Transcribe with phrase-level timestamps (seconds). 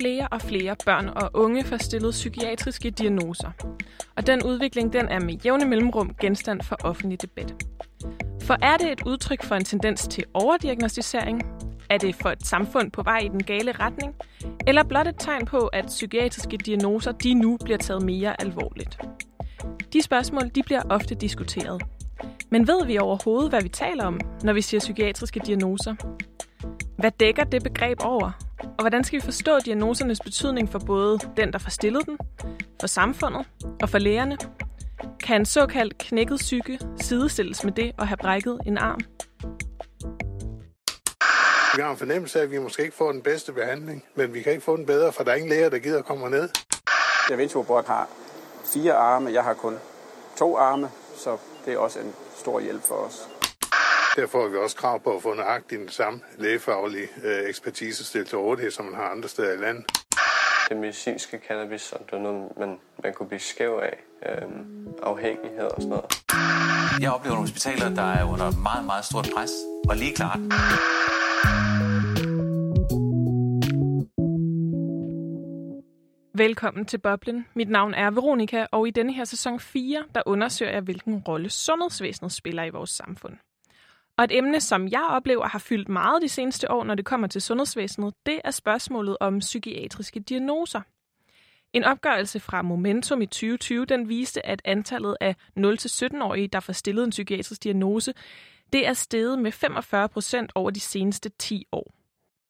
[0.00, 3.50] Flere og flere børn og unge får stillet psykiatriske diagnoser.
[4.16, 7.54] Og den udvikling den er med jævne mellemrum genstand for offentlig debat.
[8.42, 11.42] For er det et udtryk for en tendens til overdiagnostisering?
[11.90, 14.14] Er det for et samfund på vej i den gale retning?
[14.66, 18.98] Eller blot et tegn på, at psykiatriske diagnoser de nu bliver taget mere alvorligt?
[19.92, 21.82] De spørgsmål de bliver ofte diskuteret.
[22.50, 25.94] Men ved vi overhovedet, hvad vi taler om, når vi siger psykiatriske diagnoser?
[26.98, 28.43] Hvad dækker det begreb over?
[28.60, 32.18] Og hvordan skal vi forstå diagnosernes betydning for både den, der får stillet den,
[32.80, 33.46] for samfundet
[33.82, 34.38] og for lægerne?
[35.20, 39.00] Kan en såkaldt knækket psyke sidestilles med det at have brækket en arm?
[41.76, 44.42] Vi har en fornemmelse af, at vi måske ikke får den bedste behandling, men vi
[44.42, 46.48] kan ikke få den bedre, for der er ingen læger, der gider at komme ned.
[47.28, 48.08] Da Vinci har
[48.64, 49.78] fire arme, jeg har kun
[50.36, 53.28] to arme, så det er også en stor hjælp for os.
[54.16, 58.28] Derfor har vi også krav på at få nøjagtigt den samme lægefaglige øh, ekspertise stillet
[58.28, 59.84] til rådighed, som man har andre steder i landet.
[60.68, 63.96] Det medicinske cannabis, som det er noget, man, man kunne blive skæv af,
[64.26, 64.48] øh,
[65.02, 66.04] afhængighed og sådan noget.
[67.00, 69.50] Jeg oplever nogle hospitaler, der er under meget, meget stort pres,
[69.88, 70.38] og lige klart.
[76.36, 77.46] Velkommen til Boblen.
[77.54, 81.50] Mit navn er Veronika, og i denne her sæson 4, der undersøger jeg, hvilken rolle
[81.50, 83.34] sundhedsvæsenet spiller i vores samfund.
[84.16, 87.26] Og et emne, som jeg oplever har fyldt meget de seneste år, når det kommer
[87.26, 90.80] til sundhedsvæsenet, det er spørgsmålet om psykiatriske diagnoser.
[91.72, 97.04] En opgørelse fra Momentum i 2020, den viste, at antallet af 0-17-årige, der får stillet
[97.04, 98.14] en psykiatrisk diagnose,
[98.72, 101.94] det er steget med 45 procent over de seneste 10 år.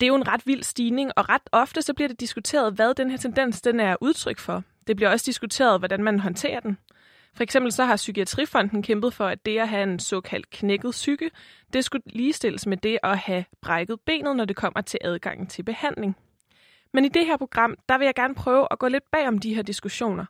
[0.00, 2.94] Det er jo en ret vild stigning, og ret ofte så bliver det diskuteret, hvad
[2.94, 4.62] den her tendens den er udtryk for.
[4.86, 6.78] Det bliver også diskuteret, hvordan man håndterer den.
[7.36, 11.30] For eksempel så har Psykiatrifonden kæmpet for, at det at have en såkaldt knækket psyke,
[11.72, 15.62] det skulle ligestilles med det at have brækket benet, når det kommer til adgangen til
[15.62, 16.16] behandling.
[16.92, 19.38] Men i det her program, der vil jeg gerne prøve at gå lidt bag om
[19.38, 20.24] de her diskussioner.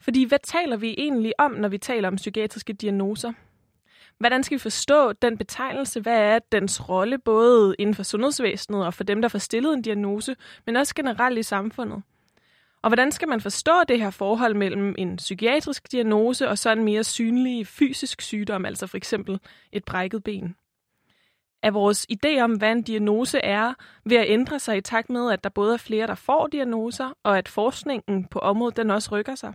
[0.00, 3.32] Fordi hvad taler vi egentlig om, når vi taler om psykiatriske diagnoser?
[4.18, 6.00] Hvordan skal vi forstå den betegnelse?
[6.00, 9.82] Hvad er dens rolle både inden for sundhedsvæsenet og for dem, der får stillet en
[9.82, 12.02] diagnose, men også generelt i samfundet?
[12.82, 16.84] Og hvordan skal man forstå det her forhold mellem en psykiatrisk diagnose og så en
[16.84, 19.40] mere synlig fysisk sygdom, altså for eksempel
[19.72, 20.56] et brækket ben?
[21.62, 23.74] Er vores idé om, hvad en diagnose er,
[24.04, 27.12] ved at ændre sig i takt med, at der både er flere, der får diagnoser,
[27.22, 29.54] og at forskningen på området den også rykker sig?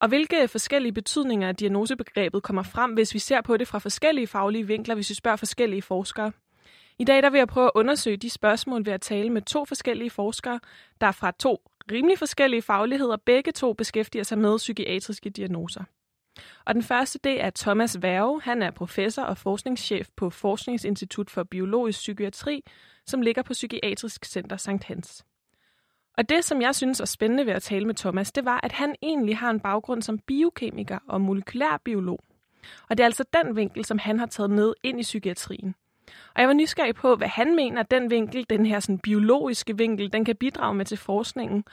[0.00, 4.26] Og hvilke forskellige betydninger af diagnosebegrebet kommer frem, hvis vi ser på det fra forskellige
[4.26, 6.32] faglige vinkler, hvis vi spørger forskellige forskere?
[6.98, 9.64] I dag der vil jeg prøve at undersøge de spørgsmål ved at tale med to
[9.64, 10.60] forskellige forskere,
[11.00, 11.60] der fra to
[11.92, 13.16] rimelig forskellige fagligheder.
[13.16, 15.84] Begge to beskæftiger sig med psykiatriske diagnoser.
[16.64, 18.40] Og den første, det er Thomas Værge.
[18.42, 22.64] Han er professor og forskningschef på Forskningsinstitut for Biologisk Psykiatri,
[23.06, 25.24] som ligger på Psykiatrisk Center Sankt Hans.
[26.18, 28.72] Og det, som jeg synes er spændende ved at tale med Thomas, det var, at
[28.72, 32.20] han egentlig har en baggrund som biokemiker og molekylærbiolog.
[32.88, 35.74] Og det er altså den vinkel, som han har taget med ind i psykiatrien.
[36.34, 39.76] Og jeg var nysgerrig på, hvad han mener, at den vinkel, den her sådan biologiske
[39.76, 41.64] vinkel, den kan bidrage med til forskningen,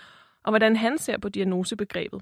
[0.44, 2.22] og hvordan han ser på diagnosebegrebet.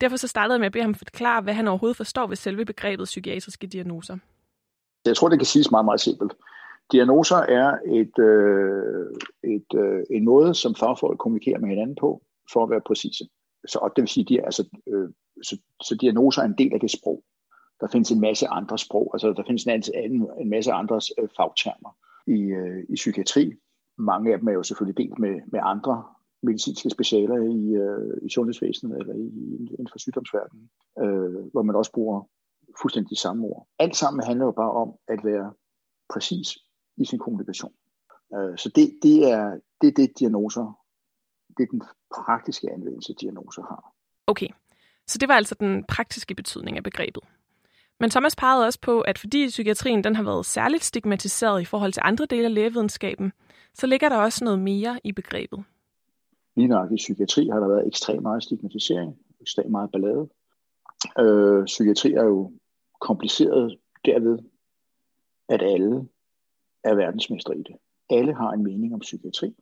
[0.00, 2.64] Derfor så startede jeg med at bede ham forklare, hvad han overhovedet forstår ved selve
[2.64, 4.18] begrebet psykiatriske diagnoser.
[5.04, 6.32] Jeg tror, det kan siges meget, meget simpelt.
[6.92, 9.06] Diagnoser er et, øh,
[9.54, 12.22] et, øh, en måde, som fagfolk kommunikerer med hinanden på,
[12.52, 13.24] for at være præcise.
[13.68, 15.08] Så, og det vil sige, de er, altså, øh,
[15.42, 17.22] så, så diagnoser er en del af det sprog.
[17.80, 21.28] Der findes en masse andre sprog, altså der findes en, anden, en masse andre øh,
[21.36, 23.52] fagtermer i, øh, i psykiatri.
[23.98, 26.04] Mange af dem er jo selvfølgelig delt med, med andre
[26.42, 29.26] medicinske specialer i, øh, i sundhedsvæsenet eller i,
[29.70, 30.70] inden for sygdomsverdenen,
[31.02, 32.28] øh, hvor man også bruger
[32.80, 33.66] fuldstændig de samme ord.
[33.78, 35.52] Alt sammen handler jo bare om at være
[36.12, 36.48] præcis
[36.96, 37.72] i sin kommunikation.
[38.34, 40.78] Øh, så det, det, er, det er det, diagnoser,
[41.56, 41.82] det er den
[42.14, 43.92] praktiske anvendelse, diagnoser har.
[44.26, 44.48] Okay,
[45.06, 47.22] så det var altså den praktiske betydning af begrebet.
[48.00, 51.92] Men Thomas pegede også på, at fordi psykiatrien den har været særligt stigmatiseret i forhold
[51.92, 53.32] til andre dele af lægevidenskaben,
[53.74, 55.64] så ligger der også noget mere i begrebet.
[56.56, 60.28] Lige nok i psykiatri har der været ekstremt meget stigmatisering, ekstremt meget ballade.
[61.18, 62.52] Øh, psykiatri er jo
[63.00, 64.38] kompliceret derved,
[65.48, 66.08] at alle
[66.84, 67.76] er verdensmester i det.
[68.10, 69.54] Alle har en mening om psykiatri.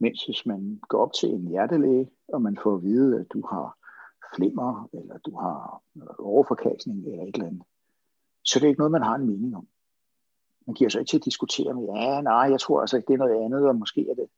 [0.00, 3.46] Mens hvis man går op til en hjertelæge, og man får at vide, at du
[3.46, 3.78] har
[4.36, 5.82] flimmer, eller du har
[6.18, 7.62] overforkastning, eller et eller andet,
[8.44, 9.68] så det er ikke noget, man har en mening om.
[10.66, 13.14] Man giver sig ikke til at diskutere med, ja, nej, jeg tror altså ikke, det
[13.14, 14.28] er noget andet, og måske er det.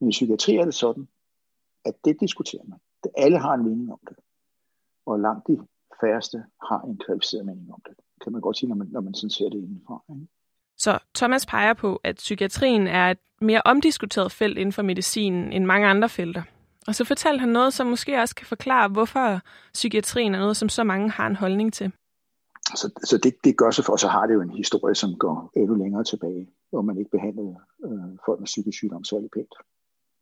[0.00, 1.08] Men i psykiatri er det sådan,
[1.84, 2.78] at det diskuterer man.
[3.04, 4.16] Det, Alle har en mening om det.
[5.06, 5.58] Og langt de
[6.00, 7.94] færreste har en kvalificeret mening om det.
[8.22, 10.04] Kan man godt sige, når man, når man sådan ser det indenfor.
[10.10, 10.26] Ikke?
[10.76, 15.64] Så Thomas peger på, at psykiatrien er et mere omdiskuteret felt inden for medicinen end
[15.64, 16.42] mange andre felter.
[16.86, 19.40] Og så fortalte han noget, som måske også kan forklare, hvorfor
[19.72, 21.92] psykiatrien er noget, som så mange har en holdning til.
[22.76, 25.50] Så, så det, det gør sig for, så har det jo en historie, som går
[25.56, 29.54] endnu længere tilbage, hvor man ikke behandlede øh, folk med psykisk sygdom særlig pænt.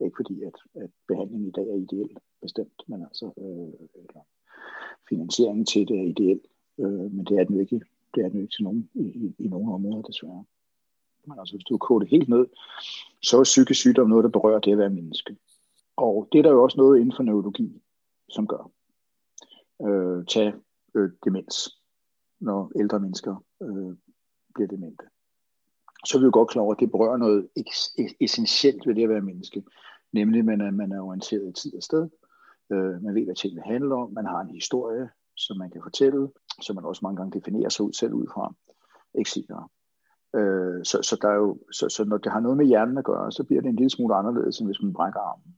[0.01, 4.23] Ikke fordi, at, at behandlingen i dag er ideel bestemt, men altså øh, eller
[5.09, 6.41] finansieringen til det er ideel,
[6.79, 7.81] øh, men det er den jo ikke,
[8.15, 10.45] det er den jo ikke til nogen, i, i, i nogle områder desværre.
[11.27, 12.47] Men altså, hvis du koger det helt ned,
[13.23, 15.37] så er psykisk sygdom noget, der berører det at være menneske.
[15.97, 17.83] Og det er der jo også noget inden for neurologi,
[18.29, 18.71] som gør.
[19.83, 20.55] Øh, tag
[20.95, 21.79] øh, demens,
[22.41, 23.97] når ældre mennesker øh,
[24.55, 25.05] bliver demente.
[26.05, 27.49] Så er vi jo godt klar over, at det berører noget
[28.21, 29.65] essentielt ved det at være menneske.
[30.13, 32.09] Nemlig, at man er, man er orienteret i tid og sted.
[32.73, 34.13] Øh, man ved, hvad tingene handler om.
[34.13, 36.29] Man har en historie, som man kan fortælle,
[36.61, 38.55] som man også mange gange definerer sig ud, selv ud fra.
[39.15, 39.37] Etc.
[40.35, 43.05] Øh, så, så, der er jo, så, så når det har noget med hjernen at
[43.05, 45.57] gøre, så bliver det en lille smule anderledes, end hvis man brækker armen.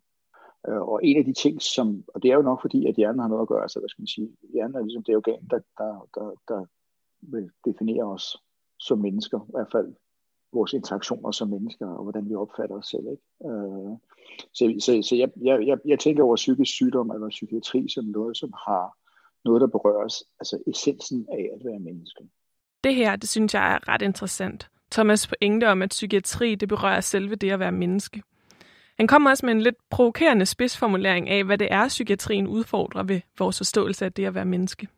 [0.69, 3.21] Øh, og en af de ting, som, og det er jo nok fordi, at hjernen
[3.21, 5.61] har noget at gøre, så hvad skal man sige, hjernen er ligesom det organ, der,
[5.79, 6.65] der, der, der
[7.21, 8.37] vil definere os
[8.79, 9.95] som mennesker, i hvert fald
[10.53, 13.07] vores interaktioner som mennesker, og hvordan vi opfatter os selv.
[13.15, 13.23] Ikke?
[13.49, 13.93] Øh,
[14.53, 18.37] så så, så jeg, jeg, jeg, jeg tænker over psykisk sygdom eller psykiatri som noget,
[18.37, 18.97] som har
[19.45, 22.25] noget, der berøres, altså essensen af at være menneske.
[22.85, 24.69] Det her, det synes jeg er ret interessant.
[24.93, 28.23] Thomas pointe om, at psykiatri, det berører selve det at være menneske.
[28.99, 33.21] Han kommer også med en lidt provokerende spidsformulering af, hvad det er, psykiatrien udfordrer ved
[33.39, 34.89] vores forståelse af det at være menneske.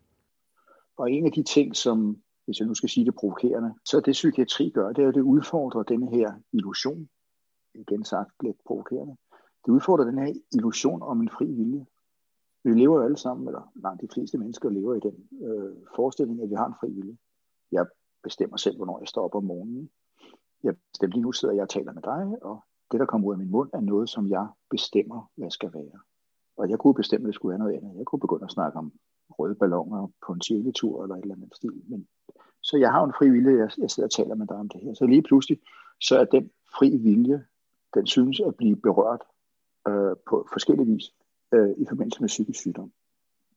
[0.97, 4.13] Og en af de ting, som, hvis jeg nu skal sige det provokerende, så det
[4.13, 7.09] psykiatri gør, det er, at det udfordrer denne her illusion.
[7.75, 9.17] Igen sagt lidt provokerende.
[9.67, 11.87] Det udfordrer den her illusion om en fri vilje.
[12.65, 16.43] Vi lever jo alle sammen, eller langt de fleste mennesker lever i den øh, forestilling,
[16.43, 17.17] at vi har en fri vilje.
[17.73, 17.87] Jeg
[18.23, 19.91] bestemmer selv, hvornår jeg står op om morgenen.
[20.63, 23.33] Jeg bestemmer lige nu sidder jeg og taler med dig, og det, der kommer ud
[23.33, 25.99] af min mund, er noget, som jeg bestemmer, hvad skal være.
[26.57, 27.97] Og jeg kunne bestemme, at det skulle være noget andet.
[27.97, 28.93] Jeg kunne begynde at snakke om
[29.31, 31.83] røde balloner på en tur eller et eller andet stil.
[31.89, 32.07] Men,
[32.63, 34.81] så jeg har en fri vilje, jeg, jeg sidder og taler med dig om det
[34.81, 34.95] her.
[34.95, 35.59] Så lige pludselig,
[36.01, 37.45] så er den fri vilje,
[37.95, 39.23] den synes at blive berørt
[39.89, 41.05] øh, på forskellige vis
[41.53, 42.93] øh, i forbindelse med psykisk sygdom.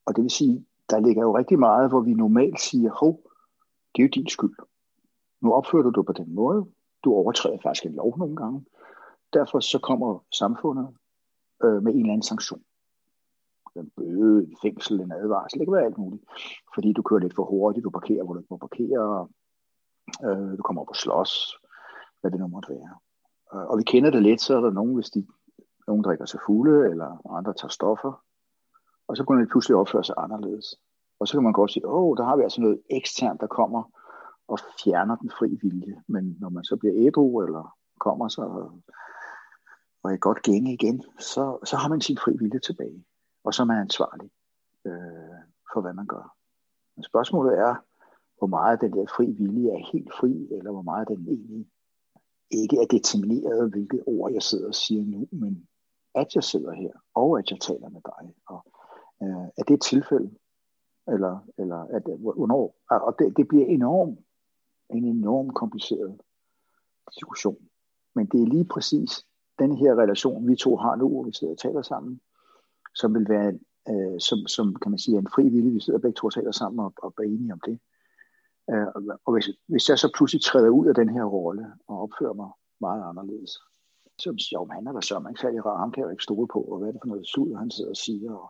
[0.05, 3.21] Og det vil sige, der ligger jo rigtig meget, hvor vi normalt siger, hov,
[3.95, 4.55] det er jo din skyld.
[5.41, 6.65] Nu opfører du dig på den måde.
[7.03, 8.65] Du overtræder faktisk en lov nogle gange.
[9.33, 10.87] Derfor så kommer samfundet
[11.63, 12.63] øh, med en eller anden sanktion.
[13.75, 16.23] En bøde, en fængsel, en advarsel, det kan være alt muligt.
[16.75, 19.27] Fordi du kører lidt for hurtigt, du parkerer, hvor du ikke må parkere,
[20.25, 21.57] øh, du kommer op og slås,
[22.21, 22.93] hvad det nu måtte være.
[23.53, 25.27] Øh, og vi kender det lidt, så er der nogen, hvis de,
[25.87, 28.23] nogen drikker sig fulde, eller andre tager stoffer,
[29.07, 30.75] og så kunne de pludselig opføre sig anderledes.
[31.19, 33.47] Og så kan man godt sige, åh, oh, der har vi altså noget eksternt, der
[33.47, 33.83] kommer
[34.47, 36.03] og fjerner den fri vilje.
[36.07, 38.71] Men når man så bliver ædru, eller kommer så og
[40.07, 43.05] et godt gænge igen, så, så har man sin fri vilje tilbage.
[43.43, 44.29] Og så er man ansvarlig
[44.85, 45.39] øh,
[45.73, 46.35] for, hvad man gør.
[46.95, 47.75] Men spørgsmålet er,
[48.37, 51.67] hvor meget den der fri vilje er helt fri, eller hvor meget den egentlig
[52.51, 55.67] ikke er determineret, hvilket ord jeg sidder og siger nu, men
[56.15, 58.35] at jeg sidder her, og at jeg taler med dig.
[58.47, 58.65] Og,
[59.23, 60.31] øh, er det et tilfælde?
[61.07, 62.75] Eller, eller at, hvornår?
[62.89, 64.17] Og det, det bliver enorm,
[64.89, 66.21] en enorm kompliceret
[67.15, 67.69] diskussion.
[68.15, 69.25] Men det er lige præcis
[69.59, 72.21] den her relation, vi to har nu, hvor vi sidder og taler sammen,
[72.95, 76.17] som vil være, øh, som, som kan man sige, en fri vilje, vi sidder begge
[76.17, 77.79] to og taler sammen og, og er enige om det.
[78.71, 78.87] Øh,
[79.25, 82.49] og hvis, hvis jeg så pludselig træder ud af den her rolle og opfører mig
[82.81, 83.51] meget anderledes,
[84.21, 86.23] så siger jeg, han er da så ikke særlig rar, ham kan jeg jo ikke
[86.29, 88.31] stole på, og hvad er det for noget slud, han sidder og siger.
[88.33, 88.49] Og,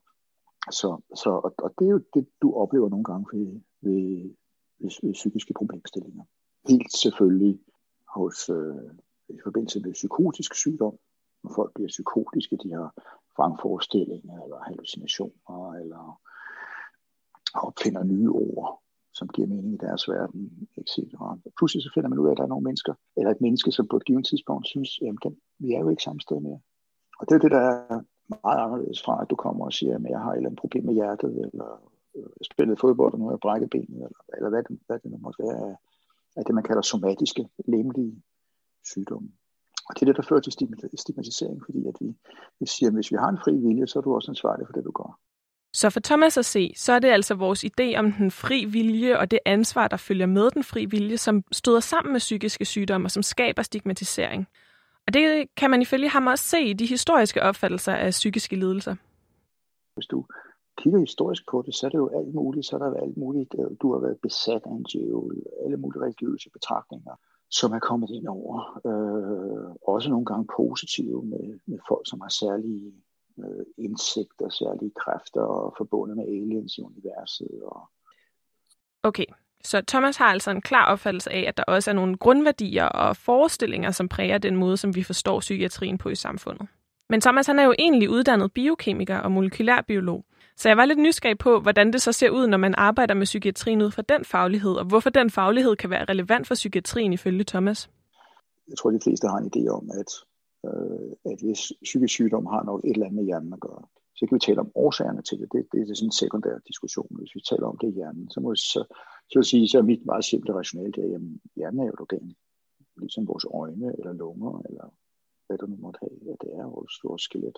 [0.79, 3.47] så, så, og, og det er jo det, du oplever nogle gange ved,
[3.81, 4.33] ved,
[4.79, 6.23] ved, ved psykiske problemstillinger.
[6.69, 7.59] Helt selvfølgelig
[8.15, 8.89] hos, øh,
[9.29, 10.95] i forbindelse med psykotisk sygdom,
[11.43, 12.89] når folk bliver psykotiske, de har
[13.37, 16.21] vrangforestillinger eller hallucinationer, eller
[17.53, 18.81] opfinder nye ord,
[19.13, 20.91] som giver mening i deres verden, etc.
[21.57, 23.87] Pludselig så finder man ud af, at der er nogle mennesker, eller et menneske, som
[23.87, 26.59] på et givet tidspunkt synes, at vi er jo ikke samme sted mere.
[27.19, 28.01] Og det er det, der er
[28.45, 30.85] meget anderledes fra, at du kommer og siger, at jeg har et eller andet problem
[30.85, 31.69] med hjertet, eller
[32.15, 34.99] øh, jeg spillede fodbold, og nu har jeg brækket benet, eller, eller hvad, det, hvad
[34.99, 35.75] det nu måtte være,
[36.37, 38.23] af det, man kalder somatiske, lemlige
[38.85, 39.29] sygdomme.
[39.89, 40.53] Og det er det, der fører til
[40.97, 42.07] stigmatisering, fordi at vi,
[42.59, 44.73] vi siger, at hvis vi har en fri vilje, så er du også ansvarlig for
[44.73, 45.19] det, du gør.
[45.73, 49.19] Så for Thomas at se, så er det altså vores idé om den fri vilje
[49.19, 53.07] og det ansvar, der følger med den fri vilje, som støder sammen med psykiske sygdomme
[53.07, 54.47] og som skaber stigmatisering.
[55.07, 58.95] Og det kan man ifølge ham også se i de historiske opfattelser af psykiske lidelser.
[59.93, 60.25] Hvis du
[60.77, 62.65] kigger historisk på det, så er det jo alt muligt.
[62.65, 63.55] Så er der alt muligt.
[63.81, 67.15] Du har været besat af en djævel, alle mulige religiøse betragtninger
[67.51, 68.81] som er kommet ind over.
[68.85, 72.93] Øh, også nogle gange positive med, med folk, som har særlige
[73.39, 77.61] øh, indsigter, særlige kræfter og forbundet med aliens i universet.
[77.65, 77.89] Og...
[79.03, 79.25] Okay,
[79.63, 83.17] så Thomas har altså en klar opfattelse af, at der også er nogle grundværdier og
[83.17, 86.67] forestillinger, som præger den måde, som vi forstår psykiatrien på i samfundet.
[87.09, 90.25] Men Thomas han er jo egentlig uddannet biokemiker og molekylærbiolog.
[90.59, 93.25] Så jeg var lidt nysgerrig på, hvordan det så ser ud, når man arbejder med
[93.25, 97.43] psykiatrien ud fra den faglighed, og hvorfor den faglighed kan være relevant for psykiatrien ifølge
[97.43, 97.89] Thomas.
[98.69, 100.11] Jeg tror, de fleste har en idé om, at,
[100.69, 103.83] øh, at hvis psykisk sygdom har noget et eller andet med hjernen at gøre,
[104.15, 105.47] så kan vi tale om årsagerne til det.
[105.53, 107.17] Det, det, det er sådan en sekundær diskussion.
[107.19, 108.81] Hvis vi taler om det i hjernen, så må vi så,
[109.31, 111.21] så sige, så er mit meget simple rationale, det er, at
[111.55, 112.35] hjernen er jo et organ,
[113.03, 114.85] ligesom vores øjne eller lunger, eller
[115.47, 117.57] hvad du nu måtte have, at det er vores store skelet.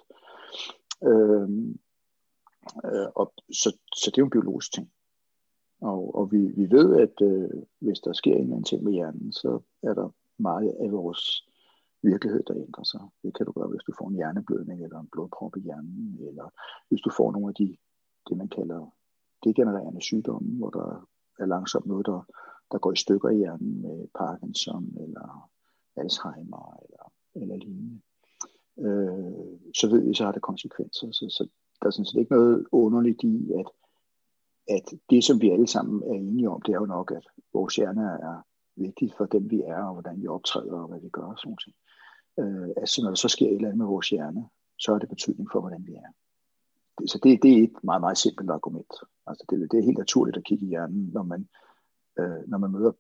[1.10, 1.80] Øhm,
[2.86, 4.92] øh, og så, så det er jo en biologisk ting.
[5.82, 8.94] Og, og vi, vi ved, at øh, hvis der sker en eller anden ting med
[8.94, 11.48] hjernen, så er der meget af vores
[12.04, 13.02] virkelighed, der ændrer sig.
[13.24, 16.50] Det kan du gøre, hvis du får en hjerneblødning eller en blodprop i hjernen, eller
[16.90, 17.78] hvis du får nogle af de,
[18.30, 18.94] det man kalder
[19.44, 21.08] degenererende sygdomme, hvor der
[21.40, 22.22] er langsomt noget, der,
[22.72, 25.50] der går i stykker i hjernen med Parkinson eller
[25.96, 28.02] Alzheimer eller, eller lignende.
[28.80, 31.12] Øh, så ved vi, så har det konsekvenser.
[31.12, 31.48] Så, så
[31.82, 33.66] der er sådan set ikke noget underligt i, at,
[34.68, 37.76] at det, som vi alle sammen er enige om, det er jo nok, at vores
[37.76, 38.46] hjerne er
[38.76, 41.58] vigtigt for dem, vi er, og hvordan vi optræder, og hvad vi gør, og sådan
[41.58, 41.76] noget.
[42.40, 45.10] Øh, altså når der så sker et eller andet med vores hjerne, så er det
[45.10, 46.12] betydning for, hvordan vi er.
[47.08, 48.94] Så det, det er et meget, meget simpelt argument.
[49.28, 51.50] Altså det, det er helt naturligt at kigge i hjernen, når man,
[52.20, 52.92] øh, når man møder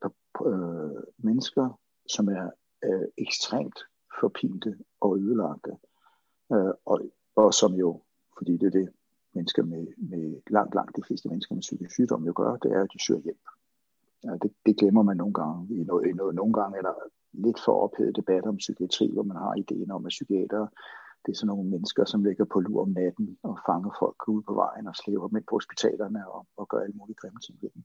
[0.46, 2.50] øh, mennesker, som er
[2.84, 3.80] øh, ekstremt
[4.20, 5.72] forpinte og ødelagte,
[6.54, 7.02] øh, og,
[7.36, 8.02] og som jo,
[8.42, 8.90] fordi det er det,
[9.34, 12.82] mennesker med, med langt, langt de fleste mennesker med psykisk sygdom jo gør, det er,
[12.84, 13.46] at de søger hjælp.
[14.24, 15.76] Ja, det, det glemmer man nogle gange.
[15.76, 16.96] I noget, i no, nogle gange er der
[17.34, 20.68] lidt for ophedet debat om psykiatri, hvor man har ideen om, at psykiater
[21.26, 24.44] det er sådan nogle mennesker, som ligger på lur om natten og fanger folk ude
[24.48, 27.58] på vejen og slæber dem ind på hospitalerne og, og gør alle mulige grimme ting
[27.62, 27.84] ved dem.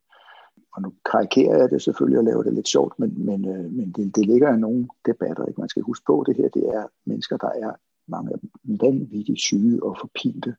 [0.74, 3.92] Og nu karikerer jeg det selvfølgelig og laver det lidt sjovt, men, men, øh, men
[3.92, 5.44] det, det ligger i nogle debatter.
[5.46, 5.60] Ikke?
[5.60, 7.72] Man skal huske på, at det her det er mennesker, der er
[8.06, 10.56] mange af dem vanvittigt syge og forpinte,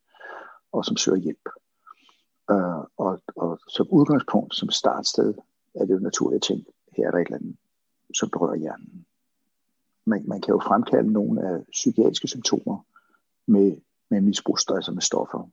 [0.71, 1.49] og som søger hjælp.
[2.51, 5.33] Øh, og, og som udgangspunkt, som startsted,
[5.75, 7.55] er det jo naturligt at tænke, her er der et eller andet,
[8.13, 9.05] som berører hjernen.
[10.05, 12.85] Man, man kan jo fremkalde nogle af psykiatriske symptomer
[13.47, 13.77] med,
[14.09, 15.49] med misbrugsstress og med stoffer,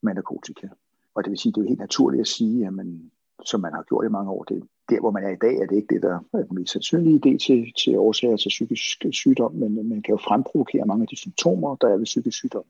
[0.00, 0.68] med narkotika.
[1.14, 3.10] Og det vil sige, det er jo helt naturligt at sige, at man,
[3.44, 5.66] som man har gjort i mange år, det, der hvor man er i dag, er
[5.66, 9.52] det ikke det, der er den mest sandsynlige idé til, til årsager til psykisk sygdom,
[9.54, 12.64] men man kan jo fremprovokere mange af de symptomer, der er ved psykisk sygdom,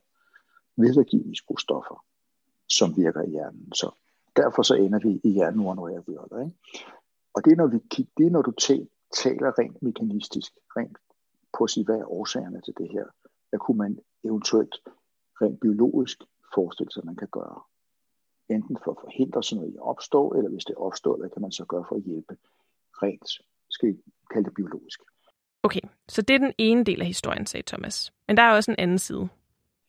[0.76, 2.04] ved at give misbrugsstoffer,
[2.68, 3.72] som virker i hjernen.
[3.74, 3.90] Så
[4.36, 6.40] derfor så ender vi i hjernen, når jeg virker.
[6.44, 6.56] Ikke?
[7.34, 7.78] Og det er, når, vi,
[8.18, 8.52] det er, når du
[9.22, 10.98] taler rent mekanistisk, rent
[11.58, 13.04] på at sige, hvad er årsagerne til det her?
[13.48, 14.74] Hvad kunne man eventuelt
[15.42, 16.18] rent biologisk
[16.54, 17.60] forestille sig, man kan gøre?
[18.54, 21.42] Enten for at forhindre sådan noget i at opstå, eller hvis det opstår, hvad kan
[21.42, 22.36] man så gøre for at hjælpe
[23.02, 23.28] rent,
[23.70, 23.94] skal vi
[24.32, 25.00] kalde det biologisk.
[25.62, 28.12] Okay, så det er den ene del af historien, sagde Thomas.
[28.28, 29.28] Men der er også en anden side.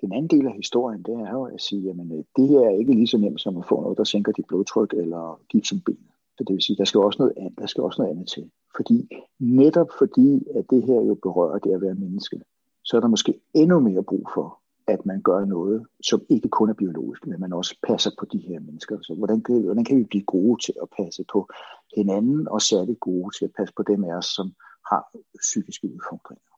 [0.01, 1.96] Den anden del af historien, det er jo at sige, at
[2.36, 4.93] det her er ikke lige så nemt som at få noget, der sænker dit blodtryk
[4.93, 6.12] eller gift som benet.
[6.38, 8.51] Så det vil sige, der skal også noget andet, der skal også noget andet til.
[8.75, 12.41] Fordi netop fordi, at det her jo berører det at være menneske,
[12.84, 16.70] så er der måske endnu mere brug for, at man gør noget, som ikke kun
[16.70, 18.98] er biologisk, men man også passer på de her mennesker.
[19.02, 21.50] Så hvordan kan, hvordan kan vi blive gode til at passe på
[21.96, 24.54] hinanden, og særligt gode til at passe på dem af os, som
[24.92, 25.02] har
[25.40, 26.52] psykiske udfordringer?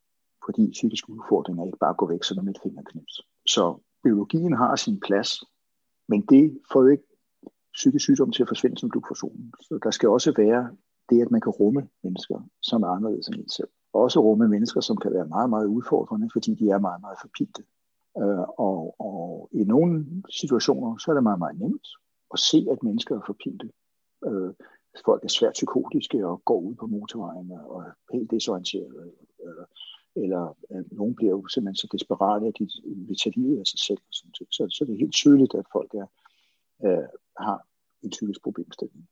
[0.46, 3.22] Fordi psykiske udfordringer ikke bare går væk som et fingerknips.
[3.46, 3.64] Så
[4.04, 5.30] biologien har sin plads,
[6.08, 7.08] men det får jo ikke
[7.74, 9.54] psykisk sygdom til at forsvinde som du for solen.
[9.62, 10.70] Så der skal også være
[11.10, 13.68] det, at man kan rumme mennesker, som er anderledes end en selv.
[13.94, 17.64] Også rumme mennesker, som kan være meget, meget udfordrende, fordi de er meget, meget forpinte.
[18.22, 21.88] Øh, og, og i nogle situationer, så er det meget, meget nemt
[22.34, 23.70] at se, at mennesker er forpinte.
[24.28, 24.54] Øh,
[25.06, 29.12] folk er svært psykotiske og går ud på motorvejen og er helt desorienterede.
[29.40, 29.66] Eller,
[30.16, 32.70] eller øh, nogen bliver jo simpelthen så desperate, at de
[33.08, 34.02] vil tage livet af sig selv.
[34.10, 36.08] Og sådan så, så det er helt tydeligt, at folk er,
[36.86, 37.08] øh,
[37.40, 37.68] har
[38.04, 39.10] en psykisk problemstilling.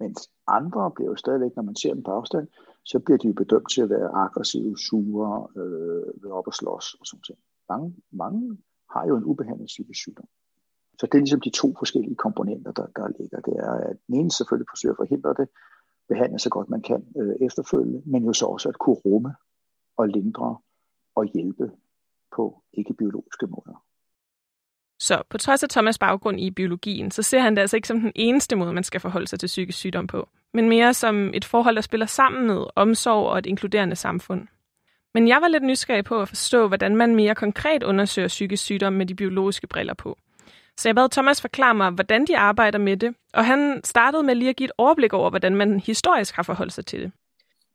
[0.00, 2.48] Mens andre bliver jo stadigvæk, når man ser dem på afstand,
[2.84, 7.06] så bliver de bedømt til at være aggressive, sure, øh, ved op og slås og
[7.06, 7.53] sådan noget.
[7.68, 8.58] Mange, mange
[8.90, 10.28] har jo en ubehandlet psykisk sygdom.
[10.98, 13.40] Så det er ligesom de to forskellige komponenter, der, der ligger.
[13.40, 15.48] Det er, at den ene selvfølgelig forsøger at forhindre det,
[16.08, 19.34] behandle så godt man kan øh, efterfølgende, men jo så også at kunne rumme
[19.96, 20.58] og lindre
[21.14, 21.70] og hjælpe
[22.36, 23.84] på ikke-biologiske måder.
[24.98, 28.00] Så på trods af Thomas' baggrund i biologien, så ser han det altså ikke som
[28.00, 31.44] den eneste måde, man skal forholde sig til psykisk sygdom på, men mere som et
[31.44, 34.48] forhold, der spiller sammen med omsorg og et inkluderende samfund.
[35.14, 38.92] Men jeg var lidt nysgerrig på at forstå, hvordan man mere konkret undersøger psykisk sygdom
[38.92, 40.18] med de biologiske briller på.
[40.76, 44.34] Så jeg bad Thomas forklare mig, hvordan de arbejder med det, og han startede med
[44.34, 47.12] lige at give et overblik over, hvordan man historisk har forholdt sig til det.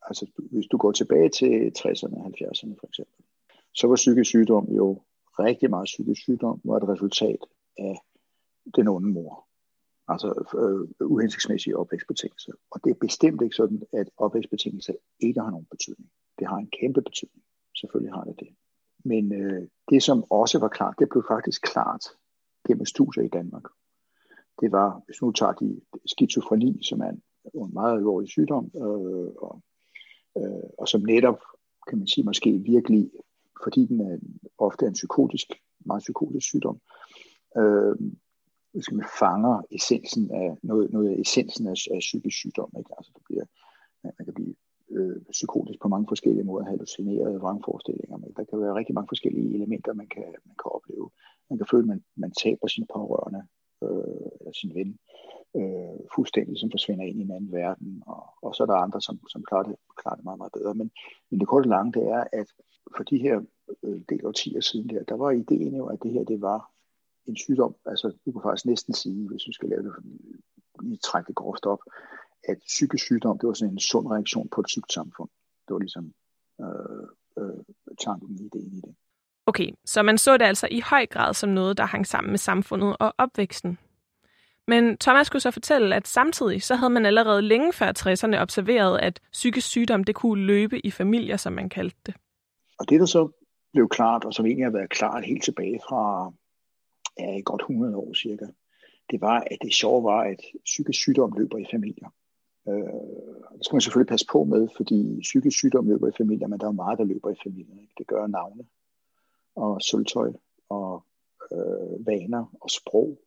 [0.07, 3.25] Altså, hvis du går tilbage til 60'erne og 70'erne for eksempel,
[3.73, 5.01] så var psykisk sygdom jo
[5.39, 7.39] rigtig meget psykisk sygdom, var et resultat
[7.77, 7.95] af
[8.75, 9.45] den onde mor.
[10.07, 10.27] Altså
[10.61, 12.53] øh, uhensigtsmæssige opvækstbetingelser.
[12.71, 16.09] Og det er bestemt ikke sådan, at opvækstbetingelser ikke har nogen betydning.
[16.39, 17.43] Det har en kæmpe betydning.
[17.79, 18.49] Selvfølgelig har det det.
[19.05, 22.03] Men øh, det, som også var klart, det blev faktisk klart
[22.67, 23.63] gennem studier i Danmark.
[24.61, 27.21] Det var, hvis nu tager de skizofreni, som er en,
[27.53, 29.61] en meget alvorlig sygdom, øh, og,
[30.37, 31.39] øh, og som netop,
[31.89, 33.11] kan man sige, måske virkelig,
[33.63, 34.17] fordi den er
[34.57, 35.47] ofte er en psykotisk,
[35.85, 36.79] meget psykotisk sygdom,
[37.57, 37.95] øh,
[38.73, 42.71] hvis man fanger essensen af noget, noget af essensen af, af psykisk sygdom.
[42.77, 42.91] Ikke?
[42.97, 43.45] Altså, det bliver,
[44.03, 44.55] man, man kan blive
[44.99, 48.17] øh, psykotisk på mange forskellige måder, hallucinerede vrangforestillinger.
[48.17, 51.09] Men der kan være rigtig mange forskellige elementer, man kan, man kan opleve.
[51.49, 53.41] Man kan føle, at man, man taber sin pårørende
[53.83, 54.91] øh, eller sin ven
[55.59, 58.03] øh, fuldstændig, som forsvinder ind i en anden verden.
[58.05, 60.73] Og, og så er der andre, som, som klarer, det, klarer det meget, meget bedre.
[60.73, 60.91] Men,
[61.29, 62.47] men det korte lange, det er, at
[62.95, 63.41] for de her
[63.83, 66.71] øh, del årtier siden der, der var ideen jo, at det her, det var
[67.25, 69.93] en sygdom, altså du kan faktisk næsten sige, hvis vi skal lave det,
[70.81, 71.79] lige trække det groft op,
[72.43, 75.29] at psykisk sygdom, det var sådan en sund reaktion på et sygt samfund.
[75.67, 76.13] Det var ligesom
[76.61, 77.07] øh,
[77.39, 77.63] øh,
[77.99, 78.95] tanken, ideen i det.
[79.45, 82.37] Okay, så man så det altså i høj grad som noget, der hang sammen med
[82.37, 83.77] samfundet og opvæksten.
[84.67, 88.99] Men Thomas skulle så fortælle, at samtidig så havde man allerede længe før 60'erne observeret,
[88.99, 92.15] at psykisk sygdom det kunne løbe i familier, som man kaldte det.
[92.79, 93.29] Og det, der så
[93.73, 96.31] blev klart, og som egentlig har været klart helt tilbage fra
[97.19, 98.45] ja, godt 100 år cirka,
[99.11, 102.09] det var, at det sjove var, at psykisk sygdom løber i familier.
[102.69, 106.59] Øh, det skal man selvfølgelig passe på med, fordi psykisk sygdom løber i familier, men
[106.59, 107.81] der er meget, der løber i familier.
[107.81, 107.93] Ikke?
[107.97, 108.63] Det gør navne
[109.55, 110.31] og sølvtøj
[110.69, 111.03] og
[111.51, 113.19] øh, vaner og sprog.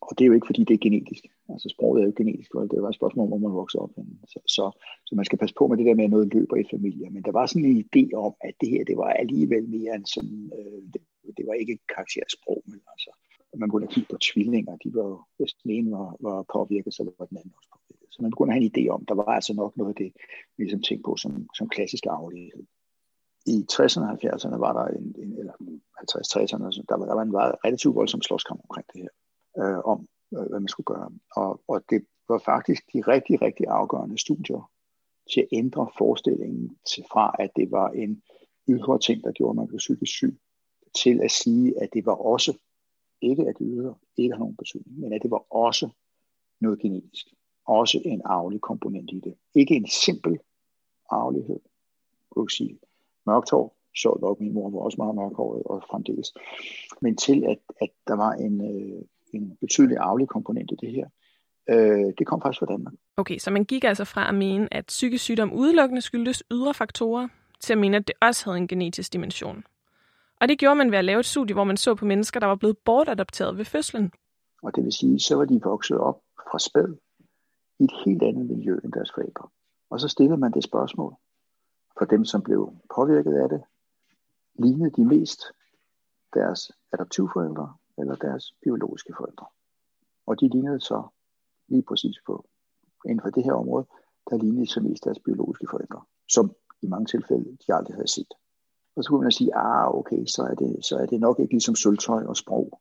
[0.00, 1.24] Og det er jo ikke, fordi det er genetisk.
[1.48, 3.90] Altså sproget er jo genetisk, og det er jo et spørgsmål, hvor man vokser op.
[4.32, 4.64] Så, så,
[5.06, 7.10] så man skal passe på med det der med, at noget løber i familier.
[7.10, 10.06] Men der var sådan en idé om, at det her, det var alligevel mere end
[10.06, 11.02] sådan, øh, det,
[11.36, 13.10] det var ikke karaktersprog, men altså,
[13.56, 14.76] man kunne da kigge på tvillinger.
[14.76, 17.71] De var, hvis den ene var, var påvirket, så var den anden også.
[18.12, 20.12] Så man begynder at have en idé om, der var altså nok noget af det,
[20.56, 22.64] vi ligesom tænkte på som, som klassisk arvelighed.
[23.46, 27.22] I 60'erne og 70'erne var der en, en eller 50-60'erne, altså, der var, der var
[27.22, 27.34] en
[27.66, 29.12] relativt voldsom slåskamp omkring det her,
[29.60, 31.10] øh, om øh, hvad man skulle gøre.
[31.36, 34.70] Og, og det var faktisk de rigtig, rigtig afgørende studier
[35.32, 38.22] til at ændre forestillingen til, fra, at det var en
[38.68, 40.38] ydre ting, der gjorde, at man blev psykisk syg,
[41.02, 42.58] til at sige, at det var også
[43.20, 45.90] ikke at ydre ikke har nogen betydning, men at det var også
[46.60, 47.26] noget genetisk.
[47.66, 49.34] Også en arvelig komponent i det.
[49.54, 50.38] Ikke en simpel
[51.10, 51.60] arvelighed.
[52.34, 52.78] Du kan sige,
[53.26, 56.34] mørkt hår, så nok min mor var også meget mørkhåret og fremdeles.
[57.00, 61.06] Men til at, at der var en, øh, en betydelig arvelig komponent i det her,
[61.70, 62.94] øh, det kom faktisk fra Danmark.
[63.16, 67.28] Okay, så man gik altså fra at mene, at psykisk sygdom udelukkende skyldtes ydre faktorer,
[67.60, 69.64] til at mene, at det også havde en genetisk dimension.
[70.40, 72.46] Og det gjorde man ved at lave et studie, hvor man så på mennesker, der
[72.46, 74.12] var blevet bortadopteret ved fødslen.
[74.62, 76.20] Og det vil sige, så var de vokset op
[76.50, 76.96] fra spæd
[77.82, 79.48] i et helt andet miljø end deres forældre.
[79.90, 81.14] Og så stiller man det spørgsmål
[81.98, 82.60] for dem, som blev
[82.94, 83.62] påvirket af det.
[84.54, 85.40] Lignede de mest
[86.34, 89.46] deres adoptivforældre eller deres biologiske forældre?
[90.26, 91.02] Og de lignede så
[91.68, 92.46] lige præcis på
[93.04, 93.86] inden for det her område,
[94.30, 98.32] der lignede så mest deres biologiske forældre, som i mange tilfælde de aldrig havde set.
[98.96, 101.52] Og så kunne man sige, ah okay, så er det, så er det nok ikke
[101.52, 102.80] ligesom sølvtøj og sprog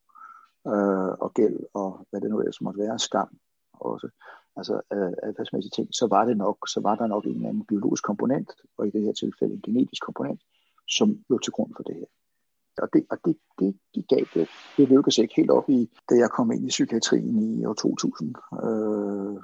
[0.67, 3.29] øh, og gæld og hvad det nu ellers måtte være, skam
[3.73, 4.09] også,
[4.55, 7.65] altså øh, adfærdsmæssige ting, så var det nok, så var der nok en eller anden
[7.65, 10.41] biologisk komponent, og i det her tilfælde en genetisk komponent,
[10.87, 12.05] som lå til grund for det her.
[12.77, 14.47] Og det, og det, det, det gav det.
[14.77, 18.35] Det lykkedes ikke helt op i, da jeg kom ind i psykiatrien i år 2000.
[18.53, 19.37] Øh,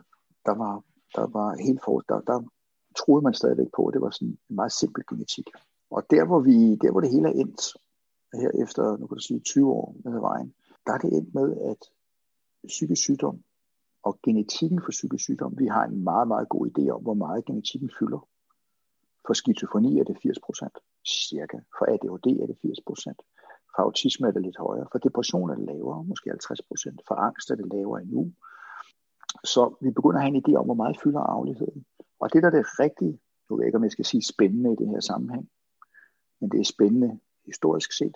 [0.46, 0.84] der var,
[1.16, 2.44] der var helt for, der, der
[2.98, 5.48] troede man stadigvæk på, at det var sådan en meget simpel genetik.
[5.92, 7.62] Og der hvor, vi, der, hvor det hele er endt,
[8.34, 10.54] her efter nu kan du sige, 20 år med vejen,
[10.86, 11.78] der er det endt med, at
[12.68, 13.40] psykisk sygdom
[14.04, 17.46] og genetikken for psykisk sygdom, vi har en meget, meget god idé om, hvor meget
[17.46, 18.28] genetikken fylder.
[19.28, 21.58] For skizofreni er det 80 procent, cirka.
[21.78, 23.20] For ADHD er det 80 procent.
[23.76, 24.88] For autisme er det lidt højere.
[24.92, 27.02] For depression er det lavere, måske 50 procent.
[27.08, 28.34] For angst er det lavere endnu.
[29.44, 31.86] Så vi begynder at have en idé om, hvor meget fylder arveligheden.
[32.20, 34.74] Og det, der er det rigtige, nu ved jeg ikke, om jeg skal sige spændende
[34.74, 35.50] i det her sammenhæng,
[36.40, 38.16] men det er spændende historisk set,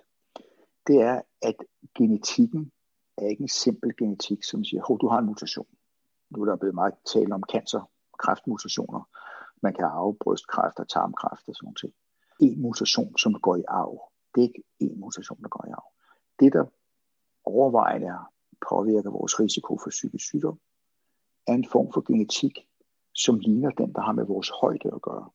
[0.87, 1.55] det er, at
[1.97, 2.71] genetikken
[3.17, 5.67] er ikke en simpel genetik, som siger, at du har en mutation.
[6.29, 9.09] Nu er der blevet meget tale om cancer, kræftmutationer.
[9.61, 11.95] Man kan arve brystkræft og tarmkræft og sådan noget.
[12.39, 14.11] En mutation, som går i arv.
[14.35, 15.91] Det er ikke en mutation, der går i arv.
[16.39, 16.65] Det, der
[17.45, 18.13] overvejende
[18.69, 20.59] påvirker vores risiko for psykisk sygdom,
[21.47, 22.59] er en form for genetik,
[23.13, 25.29] som ligner den, der har med vores højde at gøre.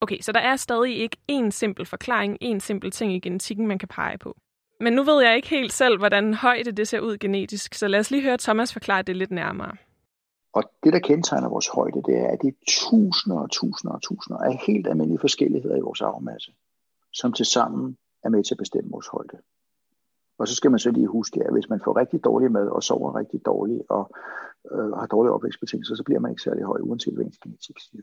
[0.00, 3.78] Okay, så der er stadig ikke én simpel forklaring, én simpel ting i genetikken, man
[3.78, 4.36] kan pege på.
[4.80, 8.00] Men nu ved jeg ikke helt selv, hvordan højde det ser ud genetisk, så lad
[8.00, 9.76] os lige høre Thomas forklare det lidt nærmere.
[10.52, 14.02] Og det, der kendetegner vores højde, det er, at det er tusinder og tusinder og
[14.02, 16.52] tusinder af helt almindelige forskelligheder i vores arvemasse,
[17.12, 19.38] som til sammen er med til at bestemme vores højde.
[20.38, 22.82] Og så skal man så lige huske, at hvis man får rigtig dårlig mad og
[22.82, 24.14] sover rigtig dårligt og
[24.72, 28.02] øh, har dårlige opvækstbetingelser, så bliver man ikke særlig høj, uanset hvad ens genetik siger.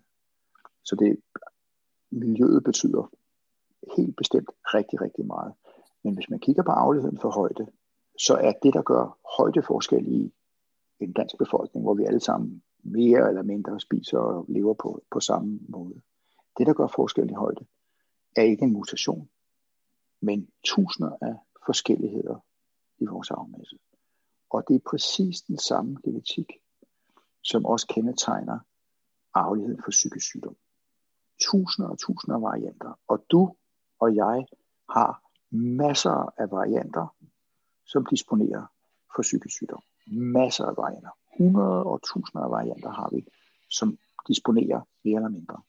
[0.84, 1.18] Så det,
[2.12, 3.12] miljøet betyder
[3.98, 5.54] helt bestemt rigtig, rigtig meget.
[6.04, 7.68] Men hvis man kigger på afligheden for højde,
[8.20, 10.34] så er det, der gør højdeforskel i
[11.00, 15.20] en dansk befolkning, hvor vi alle sammen mere eller mindre spiser og lever på, på
[15.20, 16.02] samme måde.
[16.58, 17.66] Det, der gør forskel i højde,
[18.36, 19.30] er ikke en mutation,
[20.22, 22.46] men tusinder af forskelligheder
[23.00, 23.78] i vores arvemasse.
[24.50, 26.52] Og det er præcis den samme genetik,
[27.44, 28.60] som også kendetegner
[29.34, 30.56] arveligheden for psykisk sygdom.
[31.42, 33.00] Tusinder og tusinder af varianter.
[33.08, 33.56] Og du
[34.00, 34.46] og jeg
[34.90, 35.27] har
[35.58, 37.16] masser af varianter,
[37.86, 38.66] som disponerer
[39.16, 39.82] for psykisk sygdom.
[40.12, 41.10] Masser af varianter.
[41.38, 43.26] Hundrede og tusinder af varianter har vi,
[43.70, 45.62] som disponerer mere eller mindre.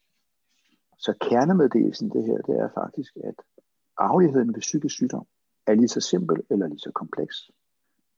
[0.98, 3.34] Så kernemeddelelsen det her, det er faktisk, at
[3.96, 5.26] arveligheden ved psykisk sygdom
[5.66, 7.50] er lige så simpel eller lige så kompleks,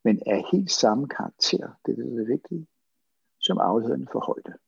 [0.04, 2.66] men er helt samme karakter, det er det vigtige,
[3.38, 4.58] som arveligheden for højde.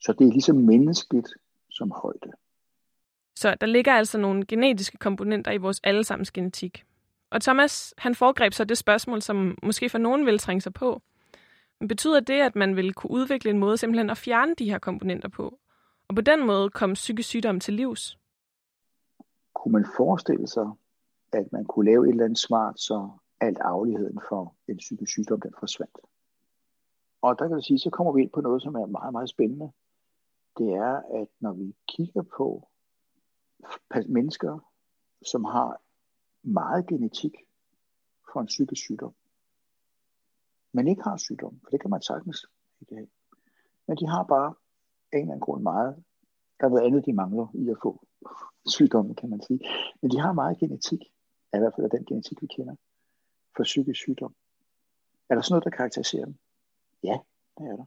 [0.00, 1.28] Så det er ligesom menneskeligt
[1.70, 2.32] som højde.
[3.38, 6.84] Så der ligger altså nogle genetiske komponenter i vores allesammens genetik.
[7.30, 11.02] Og Thomas, han foregreb så det spørgsmål, som måske for nogen vil trænge sig på.
[11.80, 14.78] Men betyder det, at man vil kunne udvikle en måde simpelthen at fjerne de her
[14.78, 15.58] komponenter på?
[16.08, 18.18] Og på den måde komme psykisk sygdom til livs?
[19.54, 20.66] Kunne man forestille sig,
[21.32, 23.08] at man kunne lave et eller andet smart, så
[23.40, 25.98] alt afligheden for en psykisk sygdom, den forsvandt.
[27.22, 29.28] Og der kan jeg sige, så kommer vi ind på noget, som er meget, meget
[29.28, 29.70] spændende.
[30.58, 32.68] Det er, at når vi kigger på
[34.08, 34.58] mennesker,
[35.22, 35.80] som har
[36.42, 37.32] meget genetik
[38.32, 39.14] for en psykisk sygdom,
[40.72, 42.46] men ikke har sygdom, for det kan man sagtens
[42.80, 43.08] ikke have.
[43.86, 44.54] Men de har bare
[45.12, 46.04] en eller anden grund meget.
[46.60, 48.06] Der er noget andet, de mangler i at få
[48.76, 49.60] sygdommen, kan man sige.
[50.02, 51.02] Men de har meget genetik,
[51.54, 52.74] i hvert fald af den genetik, vi kender,
[53.56, 54.34] for psykisk sygdom.
[55.28, 56.34] Er der sådan noget, der karakteriserer dem?
[57.02, 57.18] Ja,
[57.58, 57.84] det er der.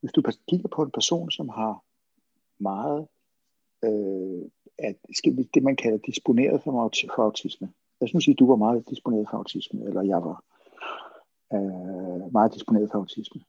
[0.00, 1.84] Hvis du kigger på en person, som har
[2.58, 3.08] meget
[3.84, 4.96] øh, at
[5.54, 7.68] det, man kalder disponeret for, for autisme.
[8.00, 10.44] Lad os nu sige, at du var meget disponeret for autisme, eller jeg var
[11.54, 13.40] øh, meget disponeret for autisme.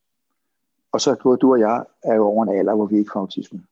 [0.92, 3.20] Og så både du og jeg er jo over en alder, hvor vi ikke får
[3.20, 3.64] autisme.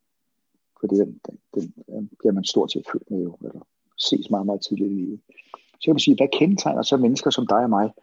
[0.79, 3.61] Fordi den, den, den bliver man stort set født med jo, eller
[3.97, 5.19] ses meget, meget tidligt i livet.
[5.79, 7.93] Så kan man sige, hvad kendetegner så mennesker som dig og mig,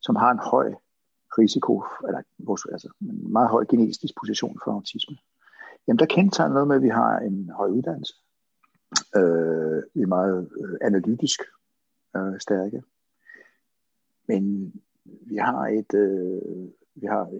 [0.00, 0.74] som har en høj
[1.38, 5.16] risiko, eller vores, altså en meget høj genetisk disposition for autisme?
[5.86, 8.14] Jamen, der kendetegner noget med, at vi har en høj uddannelse.
[9.16, 11.40] Øh, vi er meget øh, analytisk
[12.16, 12.82] øh, stærke.
[14.28, 14.72] Men
[15.04, 17.30] vi har et, øh, vi har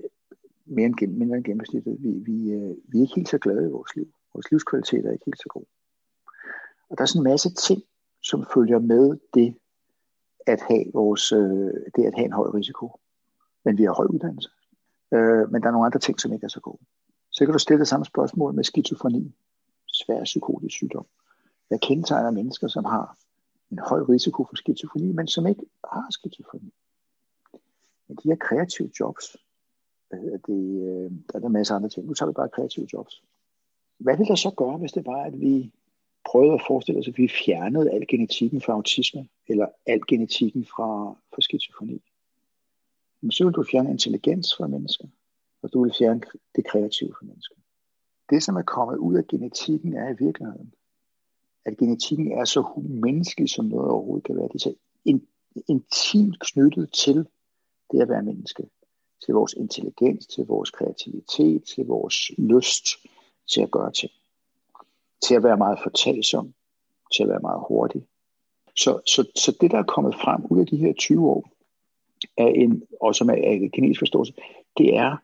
[0.64, 1.96] mere end, mindre end gennemsnittet.
[2.00, 4.12] Vi, vi, øh, vi er ikke helt så glade i vores liv.
[4.34, 5.64] Vores livskvalitet er ikke helt så god.
[6.88, 7.82] Og der er sådan en masse ting,
[8.22, 9.54] som følger med det
[10.46, 13.00] at have, vores, øh, det at have en høj risiko.
[13.64, 14.50] Men vi har høj uddannelse.
[15.14, 16.82] Øh, men der er nogle andre ting, som ikke er så gode.
[17.30, 19.34] Så kan du stille det samme spørgsmål med skizofreni,
[19.86, 21.06] svær psykotisk sygdom.
[21.72, 23.16] Hvad kendetegner mennesker, som har
[23.70, 26.72] en høj risiko for skizofreni, men som ikke har skizofreni?
[28.08, 29.36] Men de her kreative jobs,
[30.46, 32.06] det, øh, der er en masse andre ting.
[32.06, 33.22] Nu tager vi bare kreative jobs.
[33.98, 35.72] Hvad vil der så gøre, hvis det var, at vi
[36.30, 41.16] prøvede at forestille os, at vi fjernede al genetikken fra autisme, eller al genetikken fra,
[41.34, 42.02] fra skizofreni?
[43.20, 45.08] Men så vil du fjerne intelligens fra mennesker
[45.62, 46.20] og du vil fjerne
[46.56, 47.56] det kreative fra mennesker.
[48.30, 50.74] Det, som er kommet ud af genetikken, er i virkeligheden,
[51.64, 54.48] at genetikken er så menneskelig, som noget overhovedet kan være.
[54.48, 54.74] Det er så
[55.68, 57.26] intimt knyttet til
[57.90, 58.62] det at være menneske.
[59.24, 62.86] Til vores intelligens, til vores kreativitet, til vores lyst
[63.52, 64.12] til at gøre ting.
[65.22, 66.54] Til at være meget fortalsom,
[67.14, 68.06] til at være meget hurtig.
[68.76, 71.48] Så, så, så det, der er kommet frem ud af de her 20 år,
[72.36, 74.34] er en, og som er af genetisk forståelse,
[74.78, 75.16] det er,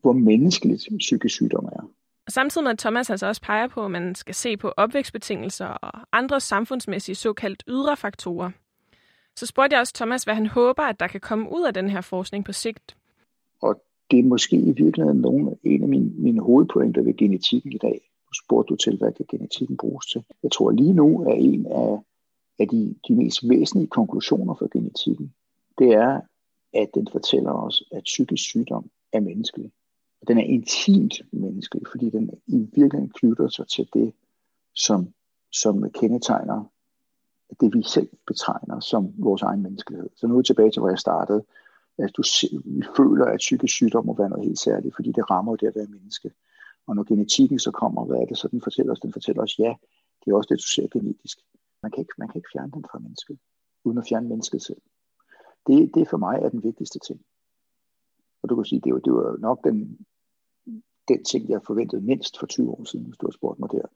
[0.00, 1.90] hvor menneskeligt psykisk sygdom er.
[2.30, 5.92] Samtidig med, at Thomas altså også peger på, at man skal se på opvækstbetingelser og
[6.12, 8.50] andre samfundsmæssige såkaldt ydre faktorer,
[9.36, 11.90] Så spurgte jeg også Thomas, hvad han håber, at der kan komme ud af den
[11.90, 12.96] her forskning på sigt.
[13.62, 17.78] Og det er måske i virkeligheden nogle, en af mine, mine hovedpointer ved genetikken i
[17.78, 18.10] dag.
[18.26, 20.24] Nu spurgte du til, hvad kan genetikken bruges til.
[20.42, 21.98] Jeg tror lige nu er en af,
[22.58, 25.34] af de, de mest væsentlige konklusioner for genetikken,
[25.78, 26.20] det er,
[26.74, 29.72] at den fortæller os, at psykisk sygdom er menneskelig.
[30.28, 34.12] Den er intimt menneskelig, fordi den i virkeligheden knytter sig til det,
[34.74, 35.14] som,
[35.50, 36.64] som kendetegner
[37.60, 40.08] det, vi selv betegner som vores egen menneskelighed.
[40.16, 41.44] Så nu er jeg tilbage til, hvor jeg startede.
[41.98, 42.22] At du
[42.96, 45.86] føler, at psykisk sygdom må være noget helt særligt, fordi det rammer det at være
[45.86, 46.30] menneske.
[46.86, 49.00] Og når genetikken så kommer, hvad er det så, den fortæller os?
[49.00, 49.74] Den fortæller os, ja,
[50.24, 51.38] det er også det, du ser genetisk.
[51.82, 53.38] Man kan ikke, man kan ikke fjerne den fra mennesket,
[53.84, 54.80] uden at fjerne mennesket selv.
[55.66, 57.20] Det, det for mig er den vigtigste ting.
[58.42, 60.06] Og du kan sige, det var, det var nok den,
[61.10, 63.86] den ting, jeg forventede mindst for 20 år siden, hvis du har spurgt mig der.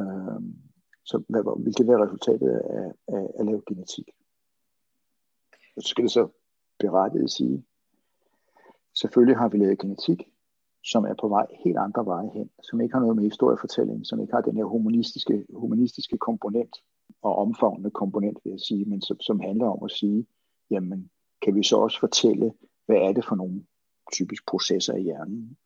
[0.00, 0.56] Øhm,
[1.04, 4.08] så hvad, hvilket være resultatet af, af, af lave genetik.
[5.76, 6.28] Og så skal det så
[6.78, 7.64] berettiget sige,
[8.94, 10.28] selvfølgelig har vi lavet genetik,
[10.84, 14.20] som er på vej helt andre veje hen, som ikke har noget med historiefortælling, som
[14.20, 16.76] ikke har den her humanistiske, humanistiske komponent
[17.22, 20.26] og omfavnende komponent, vil jeg sige, men som, som handler om at sige,
[20.70, 21.10] jamen,
[21.42, 22.52] kan vi så også fortælle,
[22.86, 23.64] hvad er det for nogle
[24.12, 25.56] typisk processer i hjernen,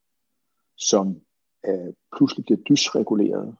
[0.76, 1.20] som
[1.66, 3.56] øh, pludselig bliver dysreguleret,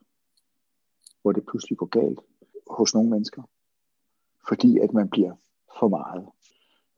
[1.23, 2.21] hvor det pludselig går galt
[2.71, 3.43] hos nogle mennesker,
[4.49, 5.35] fordi at man bliver
[5.79, 6.27] for meget.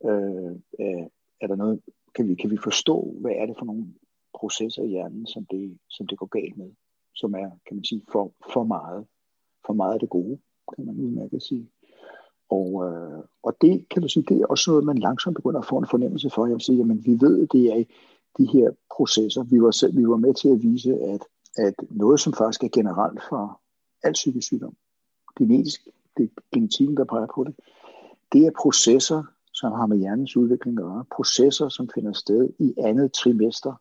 [0.05, 1.07] Øh, øh,
[1.41, 1.81] er der noget,
[2.15, 3.87] kan vi, kan vi forstå, hvad er det for nogle
[4.35, 6.71] processer i hjernen, som det, som det går galt med,
[7.15, 9.07] som er, kan man sige, for, for meget,
[9.67, 10.39] for meget af det gode,
[10.77, 11.71] kan man udmærket sige.
[12.49, 15.67] Og, øh, og det kan du sige, det er også noget, man langsomt begynder at
[15.67, 16.47] få en fornemmelse for.
[16.47, 17.85] Jeg vil sige, jamen vi ved, det er
[18.39, 19.43] de her processer.
[19.43, 21.23] Vi var, selv, vi var med til at vise, at,
[21.57, 23.61] at noget, som faktisk er generelt for
[24.03, 24.77] al psykisk sygdom,
[25.39, 25.81] genetisk,
[26.17, 27.55] det er genetikken, der peger på det,
[28.33, 31.05] det er processer, som har med hjernens udvikling at gøre.
[31.17, 33.75] Processer, som finder sted i andet trimester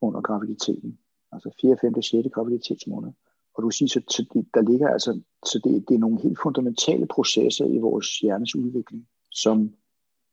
[0.00, 0.98] under graviditeten.
[1.32, 2.34] Altså 4., 5., 6.
[2.34, 3.12] graviditetsmåned.
[3.54, 7.66] Og du siger, så der ligger altså, så det, det er nogle helt fundamentale processer
[7.66, 9.74] i vores hjernes udvikling, som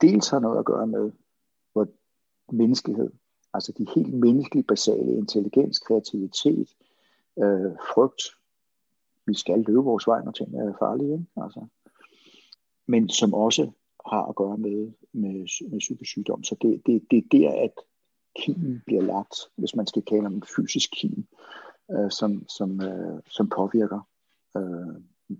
[0.01, 1.11] dels har noget at gøre med
[1.73, 1.87] hvor
[2.51, 3.09] menneskelighed,
[3.53, 6.69] altså de helt menneskelige basale intelligens, kreativitet,
[7.39, 8.21] øh, frygt.
[9.25, 11.25] Vi skal løbe vores vej, når ting er farlige, ikke?
[11.37, 11.65] Altså.
[12.87, 13.71] men som også
[14.05, 16.43] har at gøre med, med, med psykisk sygdom.
[16.43, 17.73] Så det, det, det er der, at
[18.35, 21.25] kimen bliver lagt, hvis man skal kalde om fysisk kim
[21.91, 24.07] øh, som, som, øh, som påvirker
[24.57, 24.95] øh,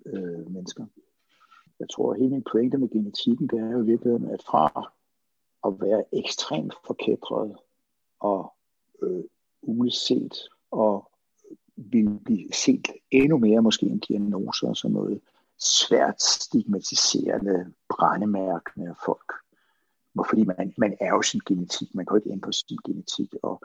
[0.06, 0.86] øh, mennesker.
[1.80, 4.92] Jeg tror, at hele min pointe med genetikken, det er jo i virkeligheden, at fra
[5.68, 7.58] at være ekstremt forkædret
[8.22, 8.54] og
[9.04, 9.24] øh,
[9.62, 10.34] uleset
[10.72, 11.12] og
[11.76, 15.22] vil blive set endnu mere måske en diagnose og sådan noget
[15.60, 19.34] svært stigmatiserende, brændemærkende folk.
[20.30, 23.64] Fordi man, man er jo sin genetik, man kan jo ikke ændre sin genetik, og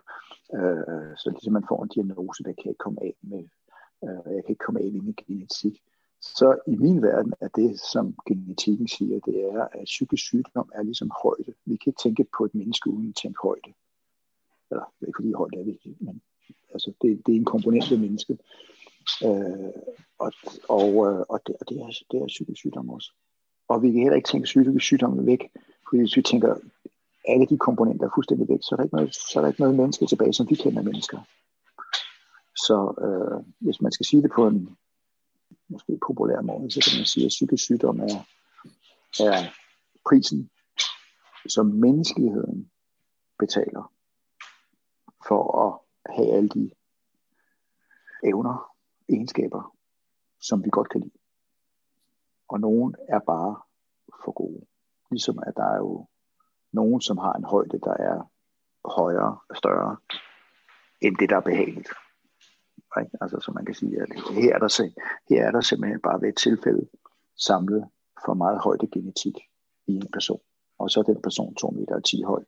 [0.55, 3.45] Øh, så ligesom man får en diagnose, der kan ikke komme af med,
[4.05, 5.83] øh, jeg kan ikke komme af med min genetik.
[6.21, 10.83] Så i min verden er det, som genetikken siger, det er, at psykisk sygdom er
[10.83, 11.55] ligesom højde.
[11.65, 13.73] Vi kan ikke tænke på et menneske uden at tænke højde.
[14.71, 16.23] Eller, det er ikke fordi højde er vigtigt, men
[16.75, 18.41] altså, det, det er en komponent ved mennesket.
[19.25, 19.73] Øh,
[20.19, 20.33] og,
[20.69, 23.13] og, øh, og, det, og det, er, det er psykisk sygdom også.
[23.69, 25.43] Og vi kan heller ikke tænke psykisk sygdom væk,
[25.89, 26.57] fordi hvis vi tænker
[27.29, 29.61] alle de komponenter er fuldstændig væk, så er der ikke noget, så er der ikke
[29.61, 31.19] noget menneske tilbage, som vi kender mennesker.
[32.57, 32.77] Så
[33.07, 34.77] øh, hvis man skal sige det på en
[35.69, 38.17] måske populær måde, så kan man sige, at psykisk sygdom er,
[39.21, 39.39] er
[40.09, 40.51] prisen,
[41.49, 42.71] som menneskeligheden
[43.39, 43.93] betaler
[45.29, 45.73] for at
[46.15, 46.71] have alle de
[48.25, 48.73] evner,
[49.09, 49.77] egenskaber,
[50.41, 51.19] som vi godt kan lide.
[52.49, 53.57] Og nogen er bare
[54.25, 54.67] for gode.
[55.11, 56.07] Ligesom at der er jo
[56.73, 58.31] nogen, som har en højde, der er
[58.85, 59.97] højere og større
[61.01, 61.89] end det, der er behageligt.
[63.01, 63.17] Ikke?
[63.21, 64.91] Altså, så man kan sige, at her er, der,
[65.31, 66.89] her er der simpelthen bare ved et tilfælde
[67.37, 67.89] samlet
[68.27, 69.37] for meget højde genetik
[69.87, 70.41] i en person.
[70.79, 72.45] Og så er den person 2 meter og 10 høj.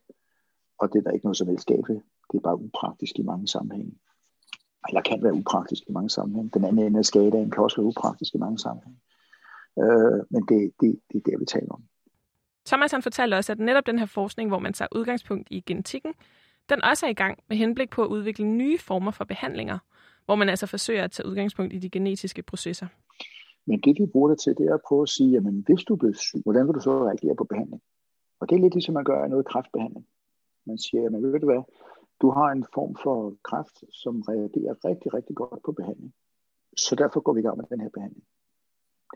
[0.79, 2.01] Og det er der ikke noget som helst galt ved.
[2.31, 3.93] Det er bare upraktisk i mange sammenhænge.
[4.89, 6.51] Eller kan være upraktisk i mange sammenhænge.
[6.53, 8.99] Den anden ende af skalaen kan også være upraktisk i mange sammenhænge.
[9.79, 11.83] Øh, men det, det, det er det, vi taler om.
[12.65, 16.13] Thomas han fortalte også, at netop den her forskning, hvor man tager udgangspunkt i genetikken,
[16.69, 19.79] den også er i gang med henblik på at udvikle nye former for behandlinger,
[20.25, 22.87] hvor man altså forsøger at tage udgangspunkt i de genetiske processer.
[23.65, 25.95] Men det, vi bruger det til, det er at prøve at sige, jamen hvis du
[25.95, 27.81] bliver syg, hvordan vil du så reagere på behandling?
[28.39, 30.05] Og det er lidt ligesom man gør noget kræftbehandling.
[30.65, 31.63] Man siger, jamen ved du hvad,
[32.21, 36.13] du har en form for kræft, som reagerer rigtig, rigtig godt på behandling.
[36.77, 38.25] Så derfor går vi i gang med den her behandling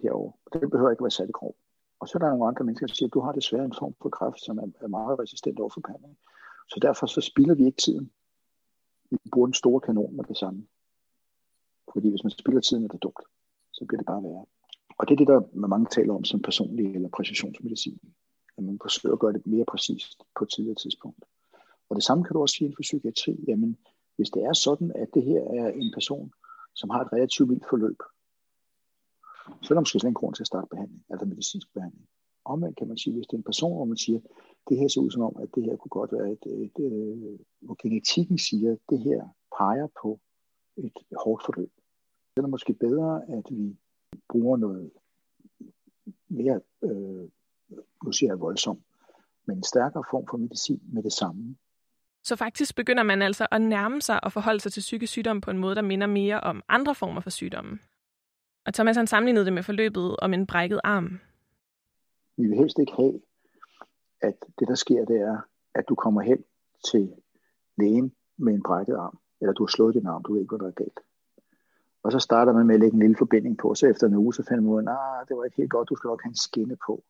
[0.02, 0.34] herovre.
[0.54, 1.56] Det behøver ikke være særlig grov.
[2.00, 3.96] Og så er der nogle andre mennesker, der siger, at du har desværre en form
[4.02, 6.18] for kræft, som er, meget resistent over for behandling.
[6.70, 8.12] Så derfor så spilder vi ikke tiden.
[9.12, 10.68] Vi bruger den store kanon med det samme.
[11.94, 13.26] Fordi hvis man spilder tiden, er det dumt.
[13.72, 14.46] Så bliver det bare værre.
[14.98, 18.00] Og det er det, der mange taler om som personlig eller præcisionsmedicin.
[18.58, 21.26] At man forsøger at gøre det mere præcist på et tidligere tidspunkt.
[21.94, 23.44] Og det samme kan du også sige inden for psykiatri.
[23.48, 23.78] Jamen,
[24.16, 26.32] hvis det er sådan, at det her er en person,
[26.76, 28.00] som har et relativt vildt forløb,
[29.62, 32.08] så er der måske slet ingen grund til at starte behandling, altså medicinsk behandling.
[32.46, 34.20] Omvendt kan man sige, hvis det er en person, hvor man siger,
[34.70, 36.92] det her ser ud som om, at det her kunne godt være et, et, et
[36.92, 39.22] øh, hvor genetikken siger, at det her
[39.58, 40.20] peger på
[40.78, 40.92] et
[41.24, 41.72] hårdt forløb.
[42.30, 43.78] Så er det måske bedre, at vi
[44.30, 44.92] bruger noget
[46.28, 47.30] mere, øh,
[48.06, 48.84] nu siger jeg voldsomt,
[49.46, 51.56] men en stærkere form for medicin med det samme.
[52.24, 55.52] Så faktisk begynder man altså at nærme sig og forholde sig til psykisk sygdom på
[55.52, 57.80] en måde, der minder mere om andre former for sygdomme.
[58.66, 61.20] Og Thomas han sammenlignede det med forløbet om en brækket arm.
[62.38, 63.22] Vi vil helst ikke have,
[64.22, 65.38] at det der sker, det er,
[65.76, 66.44] at du kommer hen
[66.92, 67.14] til
[67.78, 70.60] lægen med en brækket arm, eller du har slået din arm, du ved ikke, hvad
[70.60, 71.00] der er galt.
[72.04, 74.34] Og så starter man med at lægge en lille forbinding på, så efter en uge,
[74.34, 76.30] så finder man ud af, nah, det var ikke helt godt, du skal nok have
[76.30, 77.04] en skinne på.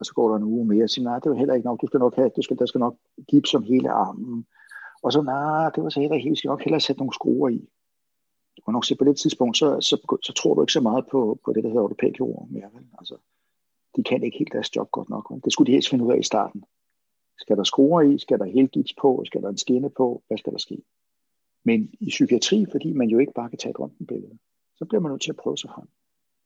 [0.00, 1.80] Og så går der en uge mere og siger, nej, det var heller ikke nok,
[1.80, 2.96] du skal nok have, du skal, der skal nok
[3.28, 4.46] gips som hele armen.
[5.02, 7.48] Og så, nej, det var så heller ikke helt, skal nok hellere sætte nogle skruer
[7.48, 7.68] i.
[8.56, 11.06] Du kan nok se på det tidspunkt, så, så, så tror du ikke så meget
[11.10, 12.68] på, på det, der hedder ortopædkirurg mere.
[12.74, 12.84] Vel?
[12.98, 13.16] Altså,
[13.96, 15.30] de kan ikke helt deres job godt nok.
[15.30, 15.40] Vel?
[15.44, 16.64] Det skulle de helst finde ud af i starten.
[17.38, 18.18] Skal der skruer i?
[18.18, 19.22] Skal der helt gips på?
[19.26, 20.22] Skal der en skinne på?
[20.26, 20.82] Hvad skal der ske?
[21.64, 24.38] Men i psykiatri, fordi man jo ikke bare kan tage et røntgenbillede,
[24.76, 25.88] så bliver man nødt til at prøve sig frem.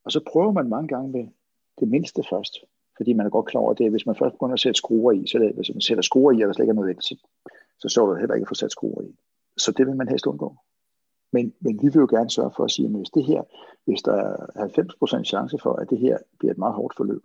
[0.04, 1.28] Og så prøver man mange gange med
[1.80, 2.64] det mindste først.
[3.02, 5.26] Fordi man er godt klar over det, hvis man først begynder at sætte skruer i,
[5.26, 7.14] så det, hvis man sætter skruer i, og der slet ikke er noget så,
[7.80, 9.14] så så du heller ikke at få sat skruer i.
[9.56, 10.56] Så det vil man helst undgå.
[11.32, 13.42] Men, men vi vil jo gerne sørge for at sige, at hvis, det her,
[13.84, 17.22] hvis der er 90% chance for, at det her bliver et meget hårdt forløb,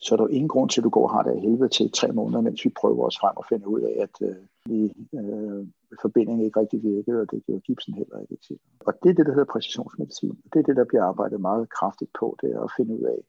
[0.00, 1.68] så er der jo ingen grund til, at du går og har det af helvede
[1.68, 4.36] til tre måneder, mens vi prøver os frem og finder ud af, at øh,
[4.66, 4.78] vi,
[5.18, 5.66] øh,
[6.02, 8.58] forbindingen ikke rigtig virkede, og det gjorde gipsen heller ikke til.
[8.80, 10.38] Og det er det, der hedder præcisionsmedicin.
[10.52, 13.20] Det er det, der bliver arbejdet meget kraftigt på, det er at finde ud af,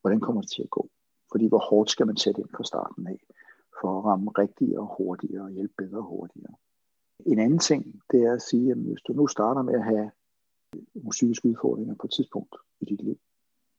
[0.00, 0.90] hvordan kommer det til at gå.
[1.32, 3.20] Fordi hvor hårdt skal man sætte ind fra starten af,
[3.80, 6.54] for at ramme rigtigere og hurtigere og hjælpe bedre og hurtigere.
[7.26, 10.10] En anden ting, det er at sige, at hvis du nu starter med at have
[10.94, 13.18] nogle psykiske udfordringer på et tidspunkt i dit liv,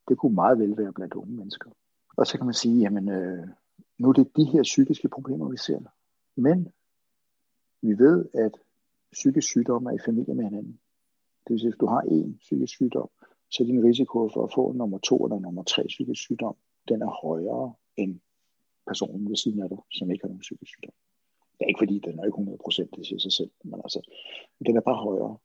[0.08, 1.72] det kunne meget vel være blandt unge mennesker.
[2.18, 3.48] Og så kan man sige, jamen øh,
[3.98, 5.80] nu er det de her psykiske problemer, vi ser.
[6.36, 6.72] Men
[7.82, 8.52] vi ved, at
[9.12, 10.80] psykisk sygdom er i familie med hinanden.
[11.44, 13.10] Det vil sige, at hvis du har én psykisk sygdom,
[13.50, 16.56] så er din risiko for at få nummer to eller nummer tre psykisk sygdom,
[16.90, 18.20] den er højere end
[18.88, 20.94] personen ved siden af dig, som ikke har nogen psykisk sygdom.
[21.54, 24.02] Det er ikke fordi, den er ikke 100 procent, det siger sig selv, men altså,
[24.66, 25.38] den er bare højere.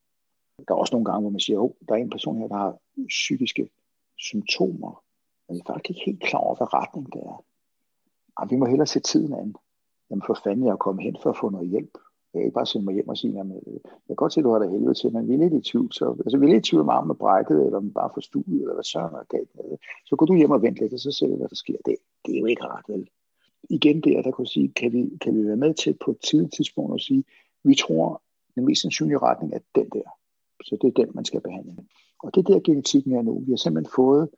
[0.69, 2.49] Der er også nogle gange, hvor man siger, at oh, der er en person her,
[2.49, 3.71] der har psykiske
[4.19, 5.05] symptomer,
[5.47, 7.45] men jeg er faktisk ikke helt klar over, hvad retning det er.
[8.39, 9.55] Ej, vi må hellere se tiden an.
[10.11, 11.99] Jamen for fanden, jeg er kommet hen for at få noget hjælp.
[12.35, 14.41] Jeg kan ikke bare sende mig hjem og sige, at øh, jeg kan godt se,
[14.41, 15.93] at du har det helvede til, men vi er lidt i tvivl.
[15.93, 18.61] Så, altså, vi er lidt i tvivl om armen er brækket, eller om bare forstuet,
[18.63, 19.79] eller hvad søren er galt med det.
[20.07, 21.77] Så går du hjem og vent lidt, og så ser vi, hvad der sker.
[21.87, 23.09] Det, det er jo ikke rart, vel?
[23.71, 26.55] Igen der, der kunne sige, kan vi, kan vi være med til på et tidligt
[26.55, 27.25] tidspunkt at sige,
[27.65, 28.23] vi tror,
[28.55, 30.09] den mest sandsynlige retning er den der.
[30.65, 31.77] Så det er den, man skal behandle.
[32.23, 33.41] Og det der genetikken er nu.
[33.47, 34.29] Vi har simpelthen fået,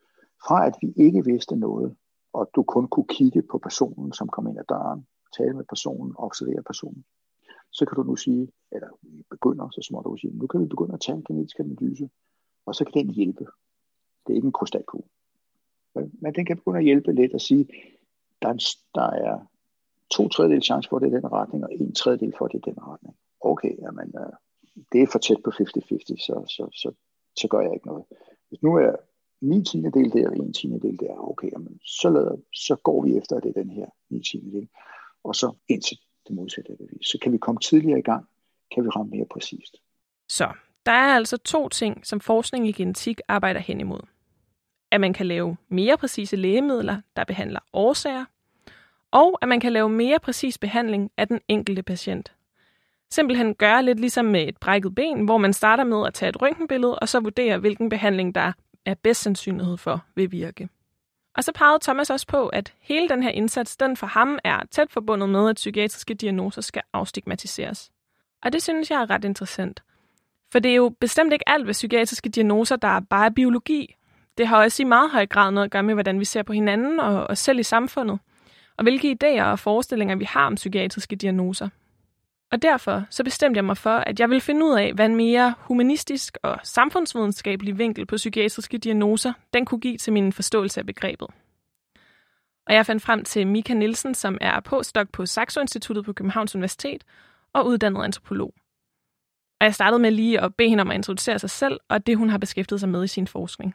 [0.47, 1.97] fra at vi ikke vidste noget,
[2.33, 6.15] og du kun kunne kigge på personen, som kom ind ad døren, tale med personen,
[6.17, 7.05] observere personen,
[7.79, 8.89] så kan du nu sige, eller
[9.31, 12.11] begynder, så småt at sige, nu kan vi begynde at tage en genetisk analyse,
[12.67, 13.45] og så kan den hjælpe.
[14.27, 15.09] Det er ikke en krystalkugle.
[15.95, 17.69] Men den kan begynde at hjælpe lidt og sige,
[18.43, 18.61] der er, en,
[18.95, 19.47] der er
[20.11, 22.59] to tredjedel chance for, at det er den retning, og en tredjedel for, at det
[22.59, 23.17] er den retning.
[23.41, 24.33] Okay, jamen, øh,
[24.93, 25.61] det er for tæt på 50-50,
[26.27, 26.93] så, så, så,
[27.37, 28.05] så gør jeg ikke noget.
[28.49, 28.93] Hvis nu er
[29.41, 33.03] 9 tiende del der, og 1 tiende del der, okay, jamen, så, lader, så går
[33.05, 34.69] vi efter, at det er den her 9 tiende del.
[35.25, 37.07] Og så indtil det modsatte er bevis.
[37.07, 38.29] Så kan vi komme tidligere i gang,
[38.75, 39.77] kan vi ramme mere præcist.
[40.29, 40.53] Så
[40.87, 44.01] der er altså to ting, som forskning i genetik arbejder hen imod.
[44.91, 48.25] At man kan lave mere præcise lægemidler, der behandler årsager,
[49.11, 52.33] og at man kan lave mere præcis behandling af den enkelte patient.
[53.11, 56.43] Simpelthen gøre lidt ligesom med et brækket ben, hvor man starter med at tage et
[56.43, 58.53] røntgenbillede, og så vurdere, hvilken behandling der
[58.85, 60.69] er bedst sandsynlighed for vil virke.
[61.39, 64.61] Og så pegede Thomas også på, at hele den her indsats, den for ham er
[64.71, 67.91] tæt forbundet med, at psykiatriske diagnoser skal afstigmatiseres.
[68.43, 69.83] Og det synes jeg er ret interessant.
[70.53, 73.95] For det er jo bestemt ikke alt ved psykiatriske diagnoser, der er bare biologi.
[74.39, 76.53] Det har også i meget høj grad noget at gøre med, hvordan vi ser på
[76.53, 78.19] hinanden og os selv i samfundet,
[78.77, 81.69] og hvilke idéer og forestillinger vi har om psykiatriske diagnoser.
[82.53, 85.17] Og derfor så bestemte jeg mig for, at jeg ville finde ud af, hvad en
[85.17, 90.87] mere humanistisk og samfundsvidenskabelig vinkel på psykiatriske diagnoser, den kunne give til min forståelse af
[90.87, 91.29] begrebet.
[92.67, 96.55] Og jeg fandt frem til Mika Nielsen, som er postdoc på Saxo Instituttet på Københavns
[96.55, 97.05] Universitet
[97.53, 98.55] og uddannet antropolog.
[99.61, 102.17] Og jeg startede med lige at bede hende om at introducere sig selv og det,
[102.17, 103.75] hun har beskæftiget sig med i sin forskning.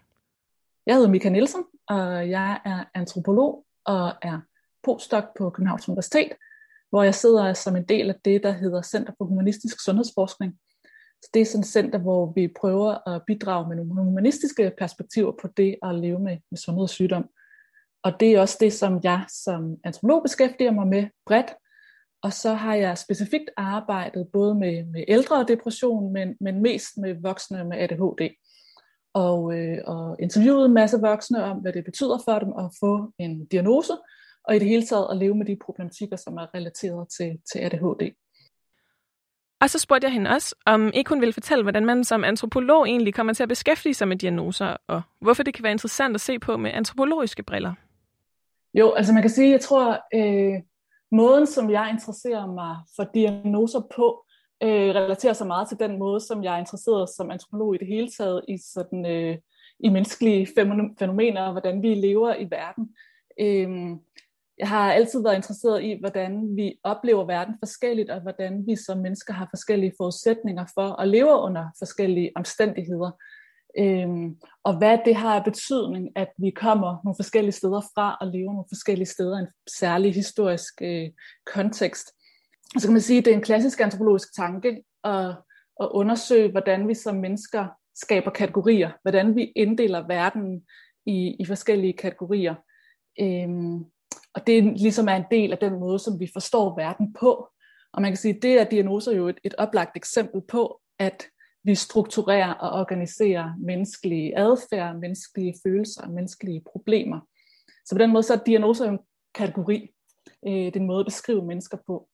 [0.86, 4.40] Jeg hedder Mika Nielsen, og jeg er antropolog og er
[4.84, 6.32] postdoc på Københavns Universitet,
[6.94, 10.54] hvor jeg sidder som en del af det, der hedder Center for Humanistisk Sundhedsforskning.
[11.22, 15.32] Så det er sådan et center, hvor vi prøver at bidrage med nogle humanistiske perspektiver
[15.41, 17.26] på det at leve med, med sundhed og sygdom.
[18.04, 21.54] Og det er også det, som jeg som antropolog beskæftiger mig med bredt.
[22.24, 26.98] Og så har jeg specifikt arbejdet både med, med ældre og depression, men, men mest
[26.98, 28.30] med voksne med ADHD.
[29.14, 33.14] Og, øh, og interviewet en masse voksne om, hvad det betyder for dem at få
[33.20, 33.94] en diagnose,
[34.44, 37.60] og i det hele taget at leve med de problematikker, som er relateret til, til
[37.60, 38.14] ADHD.
[39.62, 42.88] Og så spurgte jeg hende også, om ikke hun ville fortælle, hvordan man som antropolog
[42.88, 46.22] egentlig kommer til at beskæftige sig med diagnoser, og hvorfor det kan være interessant at
[46.22, 47.74] se på med antropologiske briller.
[48.74, 50.62] Jo, altså man kan sige, jeg tror, øh,
[51.12, 54.26] måden som jeg interesserer mig for diagnoser på,
[54.64, 57.88] øh, relaterer sig meget til den måde, som jeg er interesseret som antropolog i det
[57.88, 59.38] hele taget, i, sådan, øh,
[59.80, 60.48] i menneskelige
[61.00, 62.96] fænomener, hvordan vi lever i verden.
[63.39, 63.98] Øh,
[64.58, 68.97] jeg har altid været interesseret i, hvordan vi oplever verden forskelligt, og hvordan vi som
[68.97, 73.12] mennesker har forskellige forudsætninger for at leve under forskellige omstændigheder.
[73.78, 78.28] Øhm, og hvad det har af betydning, at vi kommer nogle forskellige steder fra og
[78.28, 79.47] lever nogle forskellige steder i en
[79.80, 81.10] særlig historisk øh,
[81.54, 82.08] kontekst.
[82.76, 85.30] Og så kan man sige, at det er en klassisk antropologisk tanke at,
[85.82, 90.64] at undersøge, hvordan vi som mennesker skaber kategorier, hvordan vi inddeler verden
[91.06, 92.56] i, i forskellige kategorier.
[93.20, 93.86] Øhm,
[94.36, 97.50] og det ligesom er en del af den måde, som vi forstår verden på.
[97.94, 101.24] Og man kan sige, at det er diagnoser jo et, et oplagt eksempel på, at
[101.64, 107.20] vi strukturerer og organiserer menneskelige adfærd, menneskelige følelser, menneskelige problemer.
[107.86, 109.00] Så på den måde så er diagnoser jo en
[109.36, 109.90] kategori.
[110.48, 112.08] Øh, det er en måde at beskrive mennesker på.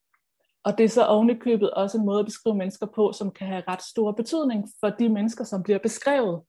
[0.64, 3.64] Og det er så ovenikøbet også en måde at beskrive mennesker på, som kan have
[3.68, 6.42] ret stor betydning for de mennesker, som bliver beskrevet.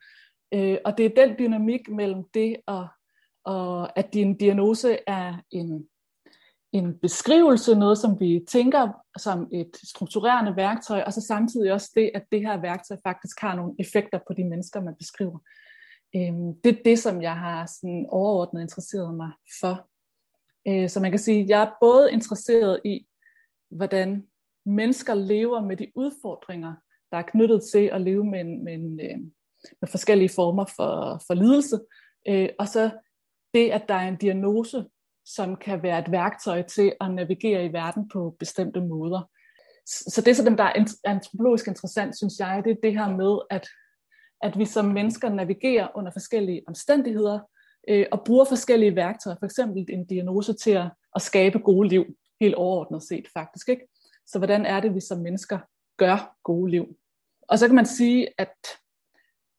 [0.55, 2.87] Øh, og det er den dynamik mellem det at
[3.51, 5.89] og at din diagnose er en,
[6.73, 12.11] en beskrivelse, noget som vi tænker som et strukturerende værktøj, og så samtidig også det,
[12.15, 15.39] at det her værktøj faktisk har nogle effekter på de mennesker, man beskriver.
[16.17, 19.31] Øhm, det er det, som jeg har sådan overordnet interesseret mig
[19.61, 19.89] for.
[20.69, 23.07] Øh, så man kan sige, at jeg er både interesseret i,
[23.71, 24.27] hvordan
[24.67, 26.75] mennesker lever med de udfordringer,
[27.11, 29.19] der er knyttet til at leve med, en, med, en, øh,
[29.81, 31.79] med forskellige former for, for lidelse,
[32.29, 32.91] øh, og så
[33.55, 34.85] det, at der er en diagnose,
[35.25, 39.31] som kan være et værktøj til at navigere i verden på bestemte måder.
[39.87, 43.69] Så det, som der er antropologisk interessant, synes jeg, det er det her med, at,
[44.43, 47.39] at vi som mennesker navigerer under forskellige omstændigheder
[47.89, 52.05] øh, og bruger forskellige værktøjer, for eksempel en diagnose til at, at skabe gode liv,
[52.41, 53.69] helt overordnet set faktisk.
[53.69, 53.89] Ikke?
[54.27, 55.59] Så hvordan er det, vi som mennesker
[55.99, 56.97] gør gode liv?
[57.49, 58.55] Og så kan man sige, at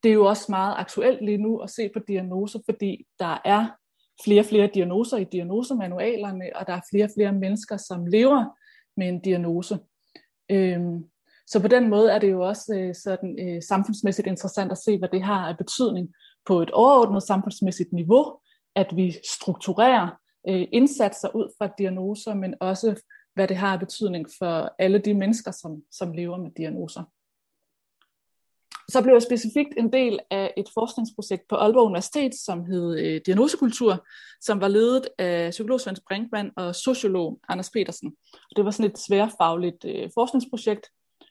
[0.03, 3.67] det er jo også meget aktuelt lige nu at se på diagnoser, fordi der er
[4.23, 8.45] flere og flere diagnoser i diagnosemanualerne, og der er flere og flere mennesker, som lever
[8.97, 9.79] med en diagnose.
[10.51, 11.03] Øhm,
[11.47, 14.97] så på den måde er det jo også øh, sådan, øh, samfundsmæssigt interessant at se,
[14.97, 16.13] hvad det har af betydning
[16.45, 18.39] på et overordnet samfundsmæssigt niveau,
[18.75, 20.07] at vi strukturerer
[20.49, 23.01] øh, indsatser ud fra diagnoser, men også
[23.33, 27.03] hvad det har af betydning for alle de mennesker, som, som lever med diagnoser.
[28.91, 33.21] Så blev jeg specifikt en del af et forskningsprojekt på Aalborg Universitet, som hed øh,
[33.25, 34.07] Diagnosekultur,
[34.41, 38.15] som var ledet af psykolog Svend Brinkmann og sociolog Anders Petersen.
[38.33, 40.87] Og det var sådan et sværfagligt øh, forskningsprojekt,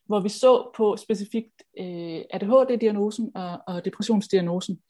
[0.06, 4.80] hvor vi så på specifikt øh, ADHD-diagnosen og, og depressionsdiagnosen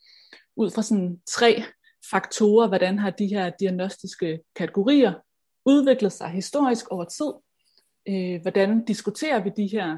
[0.55, 1.63] ud fra sådan tre
[2.11, 5.13] faktorer, hvordan har de her diagnostiske kategorier
[5.65, 7.31] udviklet sig historisk over tid,
[8.07, 9.97] øh, hvordan diskuterer vi de her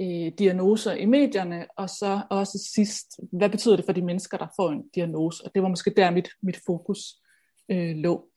[0.00, 4.46] øh, diagnoser i medierne, og så også sidst, hvad betyder det for de mennesker, der
[4.56, 5.44] får en diagnose?
[5.44, 6.98] Og det var måske der, mit, mit fokus
[7.70, 8.28] øh, lå.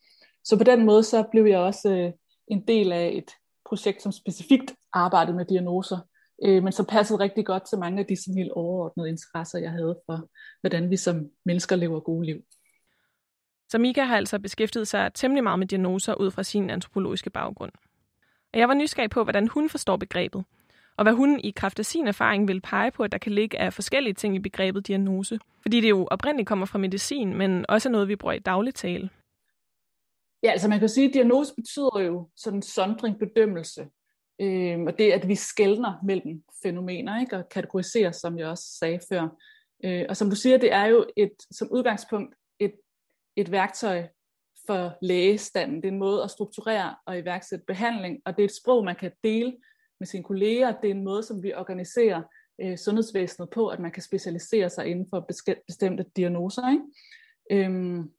[0.43, 2.11] Så på den måde, så blev jeg også øh,
[2.47, 3.31] en del af et
[3.69, 5.97] projekt, som specifikt arbejdede med diagnoser,
[6.43, 9.71] øh, men som passede rigtig godt til mange af de sådan helt overordnede interesser, jeg
[9.71, 10.29] havde for,
[10.61, 12.37] hvordan vi som mennesker lever gode liv.
[13.69, 17.71] Så Mika har altså beskæftiget sig temmelig meget med diagnoser ud fra sin antropologiske baggrund.
[18.53, 20.45] Og jeg var nysgerrig på, hvordan hun forstår begrebet,
[20.97, 23.59] og hvad hun i kraft af sin erfaring vil pege på, at der kan ligge
[23.59, 25.39] af forskellige ting i begrebet diagnose.
[25.61, 28.75] Fordi det jo oprindeligt kommer fra medicin, men også er noget, vi bruger i daglig
[28.75, 29.09] tale.
[30.43, 33.87] Ja, altså man kan sige, at diagnose betyder jo sådan sondring, bedømmelse.
[34.41, 37.37] Øhm, og det, at vi skældner mellem fænomener ikke?
[37.37, 39.27] og kategoriserer, som jeg også sagde før.
[39.83, 42.73] Øh, og som du siger, det er jo et, som udgangspunkt et,
[43.35, 44.07] et værktøj
[44.67, 45.75] for lægestanden.
[45.75, 48.95] Det er en måde at strukturere og iværksætte behandling, og det er et sprog, man
[48.95, 49.53] kan dele
[49.99, 50.81] med sine kolleger.
[50.81, 52.21] Det er en måde, som vi organiserer
[52.61, 55.29] øh, sundhedsvæsenet på, at man kan specialisere sig inden for
[55.67, 56.71] bestemte diagnoser.
[56.71, 57.65] Ikke?
[57.65, 58.11] Øhm,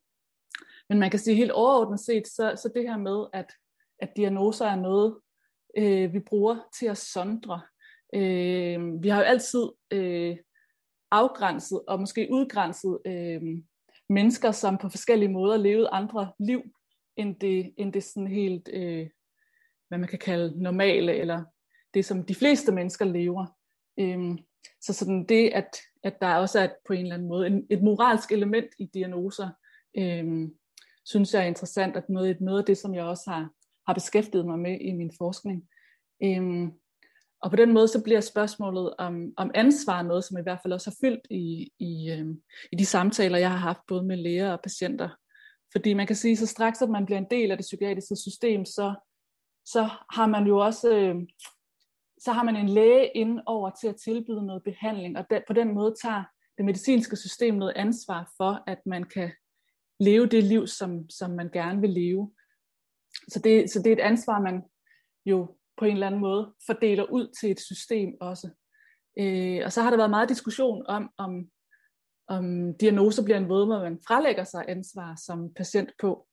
[0.89, 3.51] men man kan sige helt overordnet set, så, så det her med, at,
[3.99, 5.17] at diagnoser er noget,
[5.77, 7.61] øh, vi bruger til at sondre.
[8.15, 10.37] Øh, vi har jo altid øh,
[11.11, 13.41] afgrænset og måske udgrænset øh,
[14.09, 16.61] mennesker, som på forskellige måder levede andre liv,
[17.17, 19.09] end det, end det sådan helt, øh,
[19.87, 21.43] hvad man kan kalde normale, eller
[21.93, 23.45] det, som de fleste mennesker lever.
[23.99, 24.37] Øhm,
[24.81, 27.67] så sådan det, at, at der også er et, på en eller anden måde en,
[27.69, 29.49] et moralsk element i diagnoser,
[29.97, 30.53] øhm,
[31.05, 33.49] synes jeg er interessant, at noget, noget af det, som jeg også har,
[33.87, 35.67] har beskæftiget mig med i min forskning.
[36.23, 36.71] Øhm,
[37.41, 40.73] og på den måde så bliver spørgsmålet om, om ansvar noget, som i hvert fald
[40.73, 44.51] også har fyldt i, i, øhm, i de samtaler, jeg har haft både med læger
[44.51, 45.09] og patienter.
[45.71, 48.65] Fordi man kan sige, så straks at man bliver en del af det psykiatriske system,
[48.65, 48.93] så,
[49.65, 51.15] så har man jo også øh,
[52.19, 55.53] så har man en læge ind over til at tilbyde noget behandling, og den, på
[55.53, 56.23] den måde tager
[56.57, 59.31] det medicinske system noget ansvar for, at man kan
[59.99, 62.33] leve det liv, som, som man gerne vil leve.
[63.27, 64.63] Så det, så det er et ansvar, man
[65.25, 68.49] jo på en eller anden måde fordeler ud til et system også.
[69.19, 71.49] Øh, og så har der været meget diskussion om, om,
[72.27, 76.27] om diagnoser bliver en måde, hvor man frelægger sig ansvar som patient på.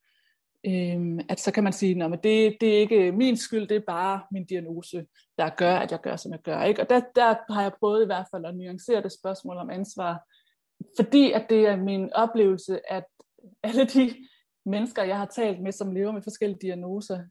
[0.66, 3.86] Øhm, at så kan man sige, at det, det er ikke min skyld, det er
[3.86, 5.06] bare min diagnose,
[5.38, 6.62] der gør, at jeg gør, som jeg gør.
[6.62, 6.82] Ikke?
[6.82, 10.24] Og der, der har jeg prøvet i hvert fald at nuancere det spørgsmål om ansvar,
[10.96, 13.04] fordi at det er min oplevelse, at
[13.62, 14.14] alle de
[14.66, 17.24] mennesker, jeg har talt med, som lever med forskellige diagnoser,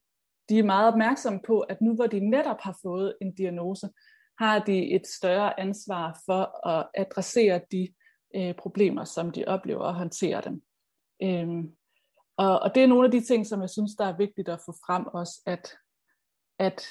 [0.50, 3.90] de er meget opmærksomme på, at nu hvor de netop har fået en diagnose,
[4.40, 7.88] har de et større ansvar for at adressere de
[8.36, 10.62] øh, problemer, som de oplever og håndtere dem.
[11.24, 11.76] Øhm,
[12.38, 14.60] og, og det er nogle af de ting, som jeg synes, der er vigtigt at
[14.66, 15.78] få frem også, at,
[16.60, 16.88] at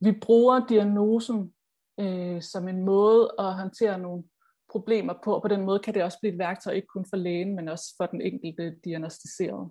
[0.00, 1.54] vi bruger diagnosen
[2.00, 4.24] øh, som en måde at håndtere nogle
[4.70, 7.16] problemer på, og på den måde kan det også blive et værktøj, ikke kun for
[7.16, 9.70] lægen, men også for den enkelte diagnostiserede.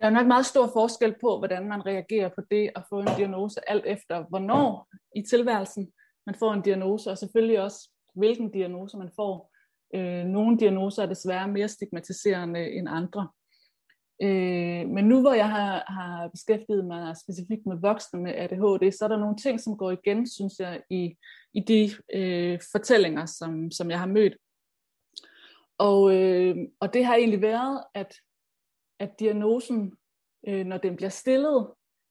[0.00, 3.16] Der er nok meget stor forskel på, hvordan man reagerer på det at få en
[3.16, 5.92] diagnose, alt efter hvornår i tilværelsen
[6.26, 9.52] man får en diagnose, og selvfølgelig også, hvilken diagnose man får.
[9.94, 13.28] Øh, nogle diagnoser er desværre mere stigmatiserende end andre.
[14.22, 19.04] Øh, men nu hvor jeg har, har beskæftiget mig specifikt med voksne med ADHD, så
[19.04, 21.16] er der nogle ting, som går igen, synes jeg, i,
[21.54, 24.36] i de øh, fortællinger, som, som jeg har mødt.
[25.78, 28.14] Og, øh, og det har egentlig været, at,
[29.00, 29.92] at diagnosen,
[30.48, 31.68] øh, når den bliver stillet,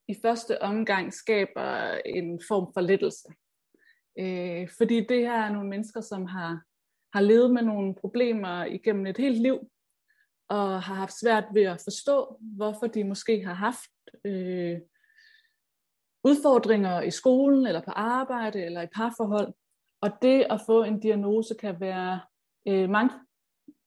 [0.07, 3.27] i første omgang skaber en form for lettelse.
[4.19, 6.61] Øh, fordi det her er nogle mennesker, som har,
[7.13, 9.69] har levet med nogle problemer igennem et helt liv,
[10.49, 13.91] og har haft svært ved at forstå, hvorfor de måske har haft
[14.25, 14.79] øh,
[16.23, 19.53] udfordringer i skolen, eller på arbejde, eller i parforhold.
[20.01, 22.19] Og det at få en diagnose kan være,
[22.67, 23.13] øh, mange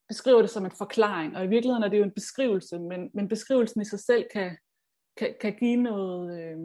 [0.08, 3.28] beskriver det som en forklaring, og i virkeligheden er det jo en beskrivelse, men, men
[3.28, 4.56] beskrivelsen i sig selv kan,
[5.16, 6.58] kan, kan give noget, øh,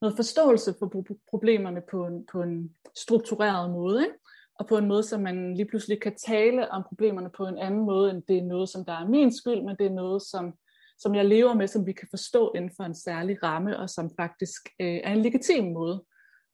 [0.00, 4.02] noget forståelse for problemerne på en, på en struktureret måde.
[4.02, 4.14] Ikke?
[4.58, 7.80] Og på en måde, så man lige pludselig kan tale om problemerne på en anden
[7.80, 10.54] måde, end det er noget, som der er min skyld, men det er noget, som,
[10.98, 14.10] som jeg lever med, som vi kan forstå inden for en særlig ramme, og som
[14.20, 16.04] faktisk øh, er en legitim måde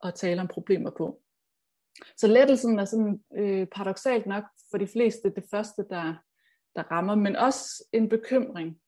[0.05, 1.21] at tale om problemer på.
[2.17, 6.15] Så lettelsen er sådan øh, paradoxalt nok for de fleste det første, der,
[6.77, 8.79] der rammer, men også en bekymring.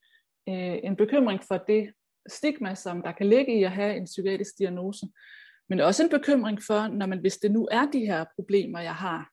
[0.49, 1.93] Øh, en bekymring for det
[2.29, 5.07] stigma, som der kan ligge i at have en psykiatrisk diagnose,
[5.69, 8.95] men også en bekymring for, når man, hvis det nu er de her problemer, jeg
[8.95, 9.31] har,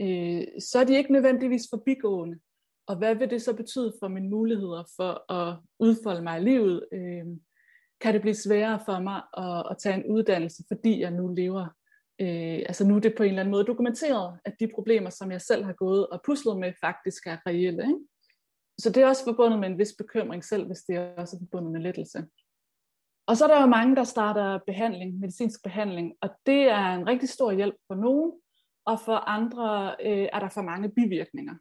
[0.00, 2.38] øh, så er de ikke nødvendigvis forbigående.
[2.86, 6.84] Og hvad vil det så betyde for mine muligheder for at udfolde mig i livet?
[6.92, 7.24] Øh,
[8.00, 11.66] kan det blive sværere for mig at, at tage en uddannelse, fordi jeg nu lever?
[12.20, 15.32] Øh, altså nu er det på en eller anden måde dokumenteret, at de problemer, som
[15.32, 17.82] jeg selv har gået og puslet med, faktisk er reelle.
[17.82, 18.00] Ikke?
[18.78, 21.72] Så det er også forbundet med en vis bekymring selv, hvis det er også forbundet
[21.72, 22.26] med lettelse.
[23.30, 27.08] Og så er der jo mange, der starter behandling, medicinsk behandling, og det er en
[27.08, 28.32] rigtig stor hjælp for nogen,
[28.84, 31.54] og for andre øh, er der for mange bivirkninger.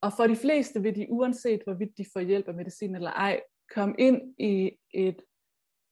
[0.00, 3.40] Og for de fleste vil de, uanset hvorvidt de får hjælp af medicin eller ej,
[3.74, 5.22] komme ind i et,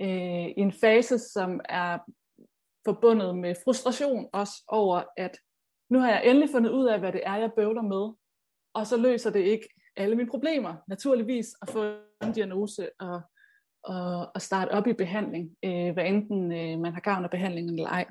[0.00, 1.98] øh, en fase, som er
[2.84, 5.38] forbundet med frustration også over, at
[5.90, 8.14] nu har jeg endelig fundet ud af, hvad det er, jeg bøvler med,
[8.74, 10.74] og så løser det ikke alle mine problemer.
[10.88, 11.82] Naturligvis at få
[12.22, 13.20] en diagnose og
[13.88, 17.74] at, at starte op i behandling, øh, hvad enten øh, man har gavn af behandlingen
[17.74, 18.06] eller ej.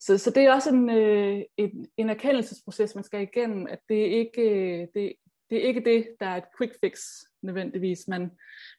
[0.00, 3.94] Så, så det er også en, øh, en, en erkendelsesproces, man skal igennem, at det
[3.94, 5.12] ikke, øh, det,
[5.50, 7.00] det er ikke det, der er et quick fix
[7.42, 8.08] nødvendigvis.
[8.08, 8.30] Man,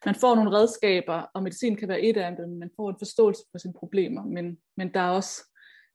[0.06, 3.42] man får nogle redskaber, og medicin kan være et af dem, man får en forståelse
[3.52, 5.42] for sine problemer, men, men der, er også,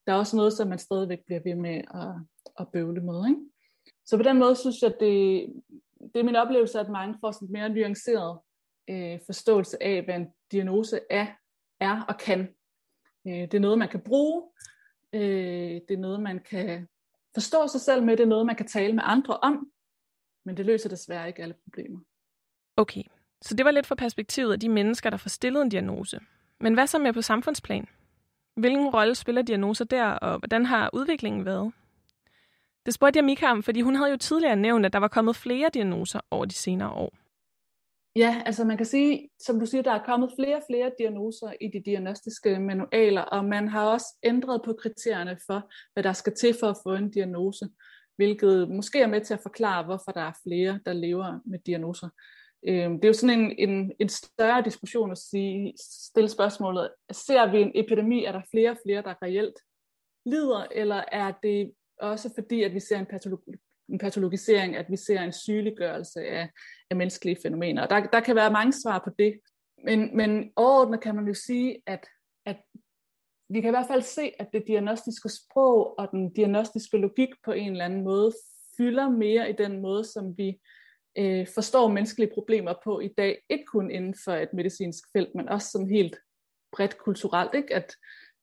[0.07, 2.15] der er også noget, som man stadigvæk bliver ved med at,
[2.61, 3.29] at bøvle med.
[3.29, 3.41] Ikke?
[4.07, 5.47] Så på den måde synes jeg, det,
[6.15, 8.39] det er min oplevelse, at mange får sådan mere nuanceret
[8.91, 11.27] øh, forståelse af, hvad en diagnose er,
[11.81, 12.41] er og kan.
[13.27, 14.43] Øh, det er noget, man kan bruge.
[15.13, 16.89] Øh, det er noget, man kan
[17.35, 18.17] forstå sig selv med.
[18.17, 19.69] Det er noget, man kan tale med andre om.
[20.45, 22.01] Men det løser desværre ikke alle problemer.
[22.77, 23.03] Okay,
[23.43, 26.21] så det var lidt fra perspektivet af de mennesker, der får stillet en diagnose.
[26.61, 27.87] Men hvad så med på samfundsplan?
[28.57, 31.73] Hvilken rolle spiller diagnoser der, og hvordan har udviklingen været?
[32.87, 35.37] Det spurgte jeg Mika om, fordi hun havde jo tidligere nævnt, at der var kommet
[35.37, 37.22] flere diagnoser over de senere år.
[38.17, 41.53] Ja, altså man kan sige, som du siger, der er kommet flere og flere diagnoser
[41.61, 46.35] i de diagnostiske manualer, og man har også ændret på kriterierne for, hvad der skal
[46.35, 47.69] til for at få en diagnose,
[48.17, 52.09] hvilket måske er med til at forklare, hvorfor der er flere, der lever med diagnoser.
[52.69, 57.51] Øhm, det er jo sådan en, en, en større diskussion at sige, stille spørgsmålet, ser
[57.51, 59.59] vi en epidemi, er der flere og flere, der reelt
[60.27, 63.53] lider, eller er det også fordi, at vi ser en, patologi,
[63.93, 66.49] en patologisering, at vi ser en sygeliggørelse af,
[66.91, 67.83] af menneskelige fænomener.
[67.83, 69.41] Og der, der kan være mange svar på det.
[69.85, 72.07] Men, men overordnet kan man jo sige, at,
[72.47, 72.57] at
[73.49, 77.53] vi kan i hvert fald se, at det diagnostiske sprog og den diagnostiske logik på
[77.53, 78.33] en eller anden måde
[78.77, 80.61] fylder mere i den måde, som vi
[81.19, 83.39] øh, forstår menneskelige problemer på i dag.
[83.51, 86.17] Ikke kun inden for et medicinsk felt, men også sådan helt
[86.73, 87.55] bredt kulturelt.
[87.55, 87.75] Ikke?
[87.75, 87.97] At,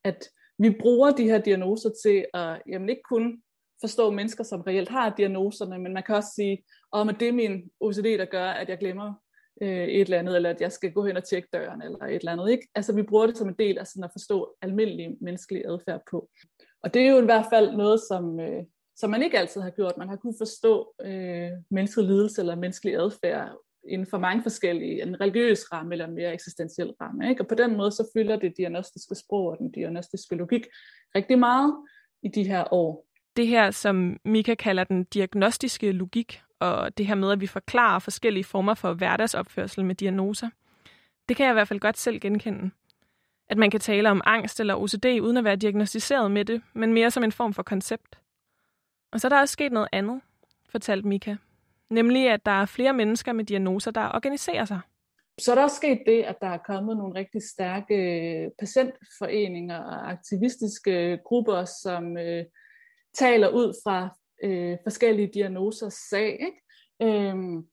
[0.04, 3.42] at vi bruger de her diagnoser til at jamen ikke kun
[3.82, 7.34] forstå mennesker, som reelt har diagnoserne, men man kan også sige, om at det er
[7.34, 9.14] min OCD, der gør, at jeg glemmer
[9.62, 12.16] øh, et eller andet, eller at jeg skal gå hen og tjekke døren, eller et
[12.16, 12.50] eller andet.
[12.52, 12.68] Ikke?
[12.76, 16.30] Altså vi bruger det som en del af sådan at forstå almindelig menneskelig adfærd på.
[16.84, 18.64] Og det er jo i hvert fald noget, som, øh,
[18.96, 19.98] som man ikke altid har gjort.
[19.98, 23.58] Man har kunnet forstå øh, menneskelig lidelse eller menneskelig adfærd
[23.88, 27.30] inden for mange forskellige, en religiøs ramme eller en mere eksistentiel ramme.
[27.30, 27.42] Ikke?
[27.42, 30.66] Og på den måde så fylder det diagnostiske sprog og den diagnostiske logik
[31.16, 31.76] rigtig meget
[32.24, 33.06] i de her år.
[33.40, 38.00] Det her, som Mika kalder den diagnostiske logik, og det her med, at vi forklarer
[38.00, 40.50] forskellige former for hverdagsopførsel med diagnoser,
[41.30, 42.72] det kan jeg i hvert fald godt selv genkende.
[43.50, 46.94] At man kan tale om angst eller OCD uden at være diagnostiseret med det, men
[46.94, 48.20] mere som en form for koncept.
[49.12, 50.22] Og så er der også sket noget andet,
[50.70, 51.36] fortalte Mika.
[51.90, 54.80] Nemlig, at der er flere mennesker med diagnoser, der organiserer sig.
[55.38, 60.12] Så er der også sket det, at der er kommet nogle rigtig stærke patientforeninger og
[60.12, 62.46] aktivistiske grupper, som øh,
[63.14, 66.62] taler ud fra øh, forskellige diagnoser sag, ikke?
[67.02, 67.68] Øhm,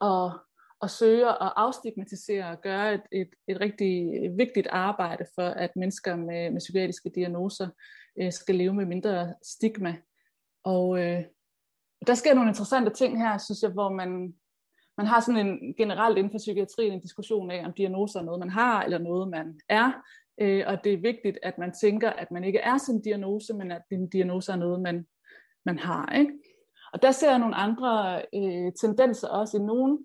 [0.00, 0.32] og,
[0.80, 6.16] og søger at afstigmatisere og gøre et, et, et rigtig vigtigt arbejde for, at mennesker
[6.16, 7.68] med, med psykiatriske diagnoser
[8.20, 9.96] øh, skal leve med mindre stigma.
[10.64, 11.24] Og øh,
[12.06, 14.34] der sker nogle interessante ting her, synes jeg, hvor man,
[14.96, 18.40] man har sådan en generelt inden for psykiatrien en diskussion af, om diagnoser er noget,
[18.40, 19.92] man har, eller noget, man er.
[20.40, 23.72] Øh, og det er vigtigt, at man tænker, at man ikke er sin diagnose, men
[23.72, 25.06] at din diagnose er noget, man,
[25.64, 26.12] man har.
[26.18, 26.32] Ikke?
[26.92, 29.98] Og der ser jeg nogle andre øh, tendenser også i nogle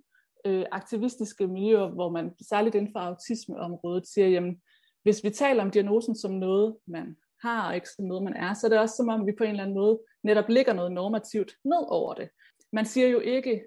[0.46, 4.62] øh, aktivistiske miljøer, hvor man særligt inden for autismeområdet siger, jamen,
[5.04, 8.54] hvis vi taler om diagnosen som noget, man har, og ikke som noget, man er,
[8.54, 10.92] så er det også som om, vi på en eller anden måde netop ligger noget
[10.92, 12.30] normativt ned over det.
[12.74, 13.64] Man siger jo ikke,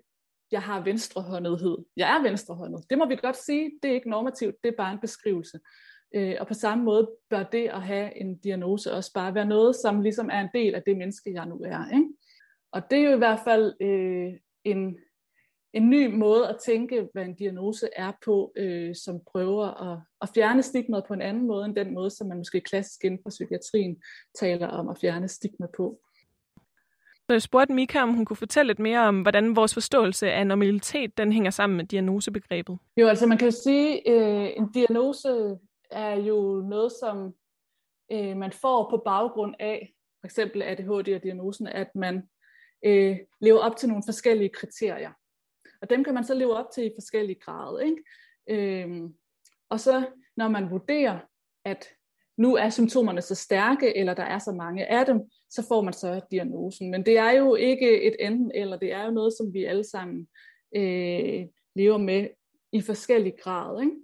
[0.53, 1.79] jeg har venstrehåndethed.
[1.97, 2.85] Jeg er venstrehåndet.
[2.91, 3.71] Det må vi godt sige.
[3.83, 5.59] Det er ikke normativt, det er bare en beskrivelse.
[6.15, 9.77] Øh, og på samme måde bør det at have en diagnose også bare være noget,
[9.77, 11.95] som ligesom er en del af det menneske, jeg nu er.
[11.95, 12.09] Ikke?
[12.73, 14.33] Og det er jo i hvert fald øh,
[14.65, 14.99] en,
[15.73, 20.29] en ny måde at tænke, hvad en diagnose er på, øh, som prøver at, at
[20.35, 23.31] fjerne stigmaet på en anden måde, end den måde, som man måske klassisk inden for
[23.31, 24.03] psykiatrien
[24.39, 26.01] taler om at fjerne stigma på.
[27.27, 30.47] Så jeg spurgte Mika, om hun kunne fortælle lidt mere om, hvordan vores forståelse af
[30.47, 32.79] normalitet den hænger sammen med diagnosebegrebet.
[32.97, 35.59] Jo, altså man kan jo sige, at øh, en diagnose
[35.93, 37.35] er jo noget, som
[38.13, 42.29] øh, man får på baggrund af, for eksempel ADHD og diagnosen, at man
[42.85, 45.13] øh, lever op til nogle forskellige kriterier.
[45.83, 47.79] Og dem kan man så leve op til i forskellige grader.
[47.79, 48.03] Ikke?
[48.49, 49.11] Øh,
[49.69, 50.05] og så
[50.37, 51.19] når man vurderer,
[51.65, 51.89] at
[52.37, 55.21] nu er symptomerne så stærke, eller der er så mange af dem,
[55.51, 56.91] så får man så diagnosen.
[56.91, 59.85] Men det er jo ikke et enten eller, det er jo noget, som vi alle
[59.85, 60.29] sammen
[60.77, 62.29] øh, lever med
[62.73, 63.83] i forskellige grad.
[63.83, 63.97] Ikke?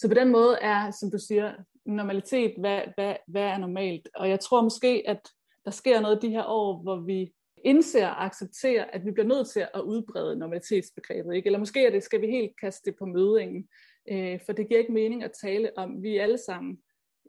[0.00, 1.52] Så på den måde er, som du siger,
[1.86, 4.08] normalitet, hvad, hvad, hvad er normalt?
[4.14, 5.28] Og jeg tror måske, at
[5.64, 7.32] der sker noget de her år, hvor vi
[7.64, 11.34] indser og accepterer, at vi bliver nødt til at udbrede normalitetsbegrebet.
[11.34, 11.46] Ikke?
[11.46, 13.68] Eller måske er det, skal vi helt kaste det på mødingen,
[14.10, 16.78] øh, for det giver ikke mening at tale om, vi er alle sammen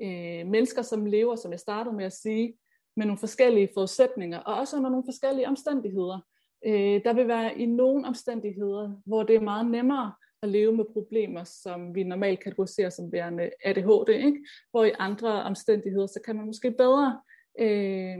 [0.02, 2.54] øh, mennesker, som lever, som jeg startede med at sige,
[2.98, 6.20] med nogle forskellige forudsætninger, og også under nogle forskellige omstændigheder.
[6.66, 10.12] Øh, der vil være i nogle omstændigheder, hvor det er meget nemmere
[10.44, 14.46] at leve med problemer, som vi normalt kategoriserer som værende ADHD, ikke?
[14.72, 17.22] hvor i andre omstændigheder, så kan man måske bedre
[17.60, 18.18] øh,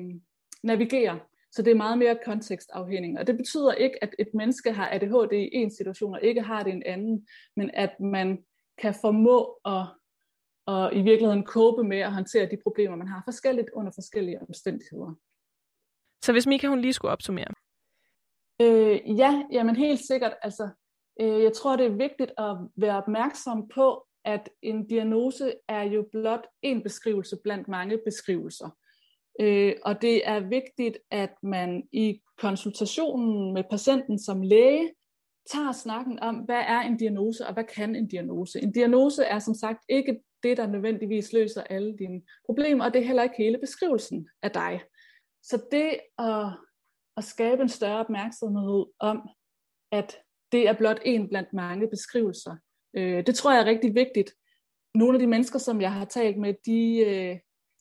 [0.64, 1.20] navigere.
[1.52, 3.20] Så det er meget mere kontekstafhængig.
[3.20, 6.64] Og det betyder ikke, at et menneske har ADHD i en situation, og ikke har
[6.64, 8.44] det i en anden, men at man
[8.78, 9.86] kan formå at,
[10.68, 15.16] at i virkeligheden kåbe med at håndtere de problemer, man har forskelligt under forskellige omstændigheder.
[16.24, 17.54] Så hvis Mika hun lige skulle opsummere.
[18.62, 20.34] Øh, ja, jamen helt sikkert.
[20.42, 20.70] Altså,
[21.22, 26.08] Øh, jeg tror, det er vigtigt at være opmærksom på, at en diagnose er jo
[26.12, 28.70] blot en beskrivelse blandt mange beskrivelser.
[29.40, 34.92] Øh, og det er vigtigt, at man i konsultationen med patienten som læge
[35.52, 38.62] tager snakken om, hvad er en diagnose, og hvad kan en diagnose.
[38.62, 43.02] En diagnose er som sagt ikke det, der nødvendigvis løser alle dine problemer, og det
[43.02, 44.82] er heller ikke hele beskrivelsen af dig.
[45.44, 46.46] Så det at,
[47.18, 49.30] at skabe en større opmærksomhed om,
[49.92, 50.18] at
[50.52, 52.56] det er blot en blandt mange beskrivelser,
[52.94, 54.34] øh, det tror jeg er rigtig vigtigt.
[54.96, 57.40] Nogle af de mennesker, som jeg har talt med, de, øh,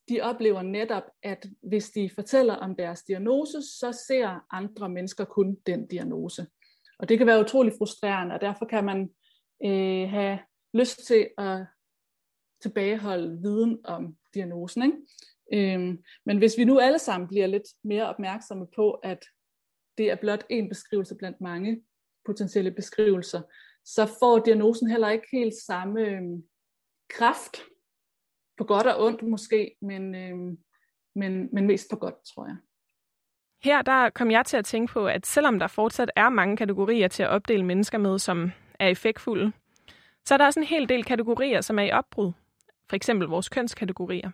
[0.09, 5.57] de oplever netop, at hvis de fortæller om deres diagnose, så ser andre mennesker kun
[5.67, 6.47] den diagnose.
[6.99, 9.11] Og det kan være utrolig frustrerende, og derfor kan man
[9.65, 10.39] øh, have
[10.75, 11.67] lyst til at
[12.63, 14.83] tilbageholde viden om diagnosen.
[14.83, 15.75] Ikke?
[15.75, 19.25] Øhm, men hvis vi nu alle sammen bliver lidt mere opmærksomme på, at
[19.99, 21.83] det er blot en beskrivelse blandt mange
[22.27, 23.43] potentielle beskrivelser,
[23.85, 26.23] så får diagnosen heller ikke helt samme øh,
[27.09, 27.57] kraft,
[28.61, 30.57] på godt og ondt måske, men, øh,
[31.15, 32.57] men, men mest på godt, tror jeg.
[33.63, 37.09] Her der kom jeg til at tænke på, at selvom der fortsat er mange kategorier
[37.09, 39.53] til at opdele mennesker med, som er effektfulde,
[40.25, 42.33] så er der også en hel del kategorier, som er i opbrud.
[42.89, 44.31] For eksempel vores kønskategorier.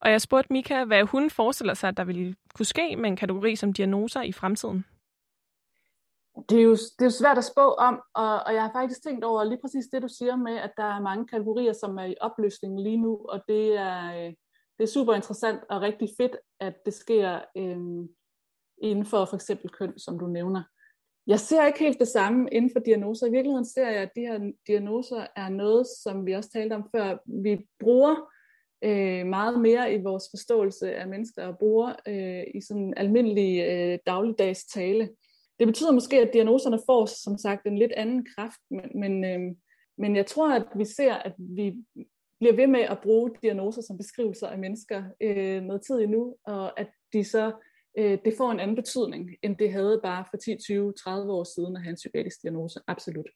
[0.00, 3.16] Og jeg spurgte Mika, hvad hun forestiller sig, at der ville kunne ske med en
[3.16, 4.84] kategori som diagnoser i fremtiden.
[6.48, 9.02] Det er, jo, det er jo svært at spå om, og, og jeg har faktisk
[9.02, 12.04] tænkt over lige præcis det, du siger med, at der er mange kategorier, som er
[12.04, 14.34] i opløsning lige nu, og det er, øh,
[14.78, 18.08] det er super interessant og rigtig fedt, at det sker øh,
[18.82, 20.62] inden for for eksempel køn, som du nævner.
[21.26, 23.26] Jeg ser ikke helt det samme inden for diagnoser.
[23.26, 26.88] I virkeligheden ser jeg, at de her diagnoser er noget, som vi også talte om
[26.94, 28.14] før, vi bruger
[28.84, 33.98] øh, meget mere i vores forståelse af mennesker og bruger øh, i sådan almindelig øh,
[34.06, 35.08] dagligdags tale.
[35.58, 39.56] Det betyder måske, at diagnoserne får som sagt en lidt anden kraft, men, men, øh,
[39.98, 41.74] men jeg tror, at vi ser, at vi
[42.38, 46.80] bliver ved med at bruge diagnoser som beskrivelser af mennesker øh, noget tid endnu, og
[46.80, 47.52] at de så
[47.98, 51.44] øh, det får en anden betydning, end det havde bare for 10, 20, 30 år
[51.44, 52.80] siden at have en psykiatrisk diagnose.
[52.86, 53.26] Absolut.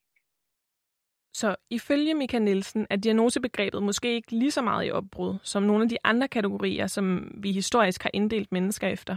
[1.34, 5.82] Så ifølge Mika Nielsen er diagnosebegrebet måske ikke lige så meget i opbrud som nogle
[5.82, 9.16] af de andre kategorier, som vi historisk har inddelt mennesker efter.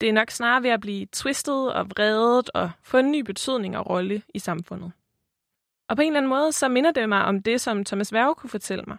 [0.00, 3.78] Det er nok snarere ved at blive twistet og vredet og få en ny betydning
[3.78, 4.92] og rolle i samfundet.
[5.88, 8.34] Og på en eller anden måde, så minder det mig om det, som Thomas Werge
[8.34, 8.96] kunne fortælle mig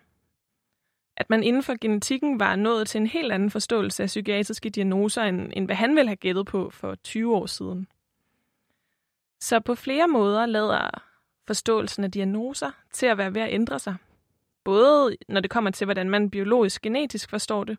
[1.17, 5.23] at man inden for genetikken var nået til en helt anden forståelse af psykiatriske diagnoser,
[5.23, 7.87] end, end hvad han ville have gættet på for 20 år siden.
[9.39, 11.03] Så på flere måder lader
[11.47, 13.95] forståelsen af diagnoser til at være ved at ændre sig.
[14.63, 17.77] Både når det kommer til, hvordan man biologisk genetisk forstår det,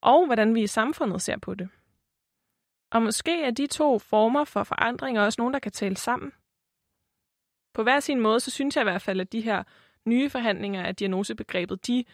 [0.00, 1.68] og hvordan vi i samfundet ser på det.
[2.92, 6.32] Og måske er de to former for forandringer også nogen, der kan tale sammen.
[7.74, 9.62] På hver sin måde, så synes jeg i hvert fald, at de her
[10.04, 12.04] nye forhandlinger af diagnosebegrebet, de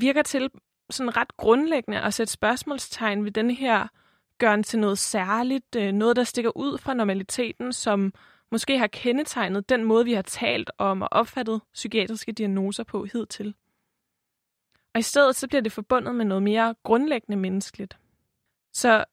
[0.00, 0.50] virker til
[0.90, 3.88] sådan ret grundlæggende at sætte spørgsmålstegn ved den her
[4.38, 8.14] gøren til noget særligt, øh, noget der stikker ud fra normaliteten, som
[8.50, 13.54] måske har kendetegnet den måde, vi har talt om og opfattet psykiatriske diagnoser på hidtil.
[14.94, 17.98] Og i stedet så bliver det forbundet med noget mere grundlæggende menneskeligt.
[18.72, 19.04] Så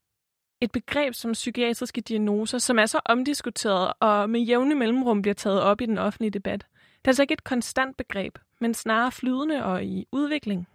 [0.61, 5.61] et begreb som psykiatriske diagnoser, som er så omdiskuteret og med jævne mellemrum bliver taget
[5.61, 6.59] op i den offentlige debat,
[6.99, 10.67] det er altså ikke et konstant begreb, men snarere flydende og i udvikling.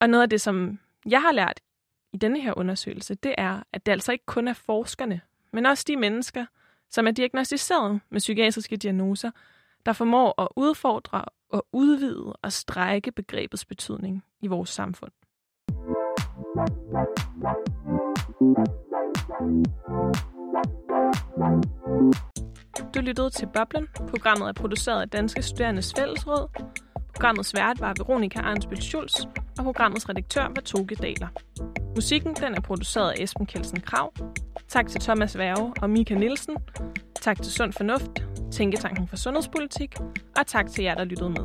[0.00, 1.60] Og noget af det, som jeg har lært
[2.12, 5.20] i denne her undersøgelse, det er, at det altså ikke kun er forskerne,
[5.52, 6.46] men også de mennesker,
[6.90, 9.30] som er diagnostiseret med psykiatriske diagnoser,
[9.86, 15.12] der formår at udfordre og udvide og strække begrebets betydning i vores samfund.
[22.94, 23.88] Du lyttede til Boblen.
[24.08, 26.48] Programmet er produceret af Danske Studerendes Fællesråd.
[27.14, 29.14] Programmets vært var Veronika Arnsbøl Schulz,
[29.58, 31.28] og programmets redaktør var Toge Daler.
[31.94, 34.12] Musikken den er produceret af Esben Kelsen Krav.
[34.68, 36.56] Tak til Thomas Værge og Mika Nielsen.
[37.20, 39.96] Tak til Sund Fornuft, Tænketanken for Sundhedspolitik,
[40.38, 41.44] og tak til jer, der lyttede med.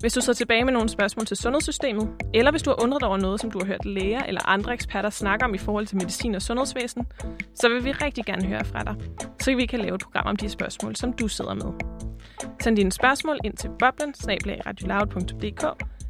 [0.00, 3.16] Hvis du sidder tilbage med nogle spørgsmål til sundhedssystemet, eller hvis du har undret over
[3.16, 6.34] noget, som du har hørt læger eller andre eksperter snakke om i forhold til medicin
[6.34, 7.06] og sundhedsvæsen,
[7.54, 8.94] så vil vi rigtig gerne høre fra dig,
[9.40, 11.72] så vi kan lave et program om de spørgsmål, som du sidder med.
[12.60, 14.14] Send dine spørgsmål ind til boblen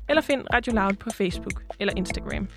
[0.08, 2.48] eller find Radio Loud på Facebook eller Instagram.